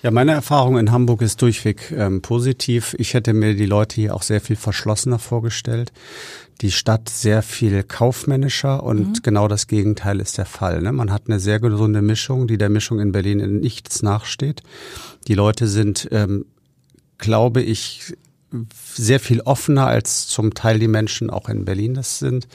Ja, 0.00 0.12
meine 0.12 0.30
Erfahrung 0.30 0.78
in 0.78 0.92
Hamburg 0.92 1.22
ist 1.22 1.42
durchweg 1.42 1.90
ähm, 1.90 2.22
positiv. 2.22 2.94
Ich 3.00 3.14
hätte 3.14 3.34
mir 3.34 3.56
die 3.56 3.66
Leute 3.66 3.96
hier 3.96 4.14
auch 4.14 4.22
sehr 4.22 4.40
viel 4.40 4.54
verschlossener 4.54 5.18
vorgestellt. 5.18 5.92
Die 6.60 6.70
Stadt 6.70 7.08
sehr 7.08 7.42
viel 7.42 7.82
kaufmännischer 7.82 8.84
und 8.84 9.08
mhm. 9.08 9.22
genau 9.24 9.48
das 9.48 9.66
Gegenteil 9.66 10.20
ist 10.20 10.38
der 10.38 10.46
Fall. 10.46 10.82
Ne? 10.82 10.92
Man 10.92 11.10
hat 11.10 11.22
eine 11.26 11.40
sehr 11.40 11.58
gesunde 11.58 12.00
Mischung, 12.00 12.46
die 12.46 12.58
der 12.58 12.68
Mischung 12.68 13.00
in 13.00 13.10
Berlin 13.10 13.40
in 13.40 13.58
nichts 13.58 14.04
nachsteht. 14.04 14.62
Die 15.26 15.34
Leute 15.34 15.66
sind, 15.66 16.06
ähm, 16.12 16.44
glaube 17.18 17.60
ich, 17.60 18.14
sehr 18.94 19.18
viel 19.18 19.40
offener 19.40 19.88
als 19.88 20.28
zum 20.28 20.54
Teil 20.54 20.78
die 20.78 20.86
Menschen 20.86 21.28
auch 21.28 21.48
in 21.48 21.64
Berlin 21.64 21.94
das 21.94 22.20
sind. 22.20 22.46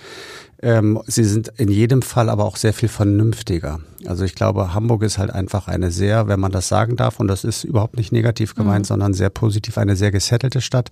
Ähm, 0.63 1.02
sie 1.08 1.26
sind 1.26 1.52
in 1.58 1.69
jedem 1.69 2.02
Fall 2.02 2.30
aber 2.30 2.45
auch 2.45 2.56
sehr 2.56 2.73
viel 2.73 2.88
vernünftiger. 2.88 3.82
Also 4.06 4.23
ich 4.23 4.34
glaube, 4.34 4.73
Hamburg 4.73 5.04
ist 5.04 5.17
halt 5.17 5.30
einfach 5.30 5.67
eine 5.67 5.91
sehr, 5.91 6.30
wenn 6.30 6.39
man 6.39 6.54
das 6.54 6.69
sagen 6.69 6.95
darf, 6.95 7.19
und 7.19 7.28
das 7.28 7.43
ist 7.43 7.65
überhaupt 7.65 7.97
nicht 7.97 8.13
negativ 8.13 8.56
gemeint, 8.56 8.86
mhm. 8.86 8.88
sondern 8.88 9.13
sehr 9.13 9.30
positiv, 9.30 9.78
eine 9.78 9.97
sehr 9.97 10.12
gesettelte 10.12 10.62
Stadt. 10.62 10.89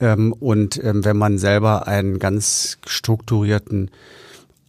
Ähm, 0.00 0.32
und 0.32 0.82
ähm, 0.82 1.04
wenn 1.04 1.18
man 1.18 1.36
selber 1.36 1.86
einen 1.86 2.18
ganz 2.18 2.78
strukturierten 2.86 3.90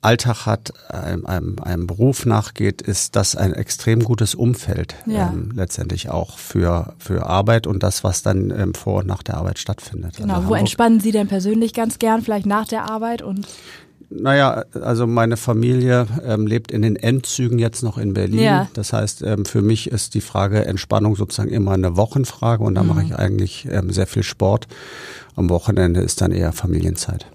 Alltag 0.01 0.45
hat, 0.45 0.73
einem, 0.89 1.25
einem, 1.25 1.55
einem 1.61 1.87
Beruf 1.87 2.25
nachgeht, 2.25 2.81
ist 2.81 3.15
das 3.15 3.35
ein 3.35 3.53
extrem 3.53 4.03
gutes 4.03 4.35
Umfeld 4.35 4.95
ja. 5.05 5.29
ähm, 5.29 5.51
letztendlich 5.55 6.09
auch 6.09 6.37
für, 6.37 6.95
für 6.99 7.25
Arbeit 7.27 7.65
und 7.65 7.81
das, 7.81 8.03
was 8.03 8.23
dann 8.23 8.51
ähm, 8.51 8.73
vor 8.73 8.99
und 8.99 9.07
nach 9.07 9.23
der 9.23 9.37
Arbeit 9.37 9.57
stattfindet. 9.57 10.17
Genau, 10.17 10.35
also 10.35 10.49
wo 10.49 10.55
entspannen 10.55 10.99
Sie 10.99 11.11
denn 11.11 11.27
persönlich 11.27 11.73
ganz 11.73 11.97
gern, 11.97 12.21
vielleicht 12.21 12.45
nach 12.45 12.67
der 12.67 12.89
Arbeit 12.89 13.21
und 13.21 13.47
Naja, 14.09 14.63
also 14.81 15.05
meine 15.05 15.35
Familie 15.35 16.07
ähm, 16.25 16.47
lebt 16.47 16.71
in 16.71 16.81
den 16.81 16.95
Endzügen 16.95 17.59
jetzt 17.59 17.83
noch 17.83 17.97
in 17.97 18.13
Berlin. 18.13 18.39
Ja. 18.39 18.67
Das 18.73 18.93
heißt, 18.93 19.21
ähm, 19.23 19.43
für 19.43 19.61
mich 19.61 19.91
ist 19.91 20.13
die 20.13 20.21
Frage 20.21 20.65
Entspannung 20.65 21.15
sozusagen 21.17 21.49
immer 21.49 21.71
eine 21.73 21.97
Wochenfrage 21.97 22.63
und 22.63 22.75
da 22.75 22.83
Mhm. 22.83 22.87
mache 22.89 23.03
ich 23.03 23.15
eigentlich 23.15 23.67
ähm, 23.69 23.91
sehr 23.91 24.07
viel 24.07 24.23
Sport. 24.23 24.67
Am 25.35 25.49
Wochenende 25.49 25.99
ist 25.99 26.21
dann 26.21 26.31
eher 26.31 26.53
Familienzeit. 26.53 27.25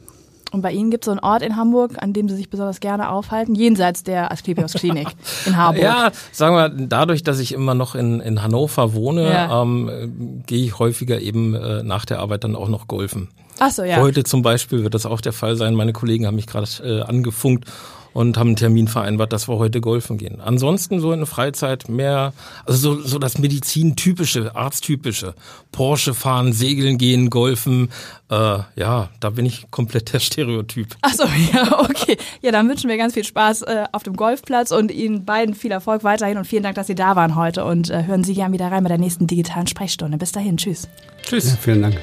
Und 0.50 0.60
bei 0.60 0.70
Ihnen 0.72 0.90
gibt 0.90 1.04
es 1.04 1.06
so 1.06 1.12
einen 1.12 1.20
Ort 1.20 1.42
in 1.42 1.56
Hamburg, 1.56 1.92
an 2.02 2.12
dem 2.12 2.28
Sie 2.28 2.36
sich 2.36 2.50
besonders 2.50 2.80
gerne 2.80 3.08
aufhalten, 3.10 3.54
jenseits 3.54 4.02
der 4.02 4.30
Asklepios 4.32 4.74
Klinik 4.74 5.08
in 5.46 5.56
Harburg. 5.56 5.82
Ja, 5.82 6.10
sagen 6.30 6.54
wir, 6.56 6.68
dadurch, 6.68 7.22
dass 7.22 7.38
ich 7.38 7.52
immer 7.54 7.74
noch 7.74 7.94
in, 7.94 8.20
in 8.20 8.42
Hannover 8.42 8.92
wohne, 8.92 9.30
Ja. 9.30 9.62
ähm, 9.62 9.88
äh, 9.88 10.08
gehe 10.46 10.64
ich 10.64 10.78
häufiger 10.78 11.20
eben 11.20 11.54
äh, 11.54 11.82
nach 11.82 12.04
der 12.04 12.18
Arbeit 12.20 12.44
dann 12.44 12.54
auch 12.54 12.68
noch 12.68 12.86
golfen. 12.86 13.28
Ach 13.64 13.70
so, 13.70 13.84
ja. 13.84 13.98
Heute 13.98 14.24
zum 14.24 14.42
Beispiel 14.42 14.82
wird 14.82 14.92
das 14.92 15.06
auch 15.06 15.20
der 15.20 15.32
Fall 15.32 15.54
sein. 15.54 15.76
Meine 15.76 15.92
Kollegen 15.92 16.26
haben 16.26 16.34
mich 16.34 16.48
gerade 16.48 16.66
äh, 16.82 17.02
angefunkt 17.02 17.70
und 18.12 18.36
haben 18.36 18.48
einen 18.48 18.56
Termin 18.56 18.88
vereinbart, 18.88 19.32
dass 19.32 19.48
wir 19.48 19.56
heute 19.56 19.80
golfen 19.80 20.18
gehen. 20.18 20.40
Ansonsten 20.40 20.98
so 20.98 21.12
in 21.12 21.20
der 21.20 21.28
Freizeit 21.28 21.88
mehr, 21.88 22.32
also 22.66 22.96
so, 22.96 23.00
so 23.02 23.18
das 23.20 23.38
Medizintypische, 23.38 24.56
Arzttypische. 24.56 25.34
Porsche 25.70 26.12
fahren, 26.12 26.52
segeln 26.52 26.98
gehen, 26.98 27.30
golfen. 27.30 27.90
Äh, 28.28 28.58
ja, 28.74 29.10
da 29.20 29.30
bin 29.30 29.46
ich 29.46 29.70
komplett 29.70 30.12
der 30.12 30.18
Stereotyp. 30.18 30.96
Ach 31.02 31.14
so, 31.14 31.22
ja, 31.54 31.78
okay. 31.82 32.16
Ja, 32.40 32.50
dann 32.50 32.68
wünschen 32.68 32.90
wir 32.90 32.96
ganz 32.96 33.14
viel 33.14 33.24
Spaß 33.24 33.62
äh, 33.62 33.84
auf 33.92 34.02
dem 34.02 34.16
Golfplatz 34.16 34.72
und 34.72 34.90
Ihnen 34.90 35.24
beiden 35.24 35.54
viel 35.54 35.70
Erfolg 35.70 36.02
weiterhin 36.02 36.36
und 36.36 36.48
vielen 36.48 36.64
Dank, 36.64 36.74
dass 36.74 36.88
Sie 36.88 36.96
da 36.96 37.14
waren 37.14 37.36
heute 37.36 37.64
und 37.64 37.90
äh, 37.90 38.06
hören 38.06 38.24
Sie 38.24 38.34
gern 38.34 38.52
wieder 38.52 38.72
rein 38.72 38.82
bei 38.82 38.88
der 38.88 38.98
nächsten 38.98 39.28
digitalen 39.28 39.68
Sprechstunde. 39.68 40.18
Bis 40.18 40.32
dahin, 40.32 40.56
tschüss. 40.56 40.88
Tschüss. 41.22 41.50
Ja, 41.50 41.56
vielen 41.60 41.82
Dank. 41.82 42.00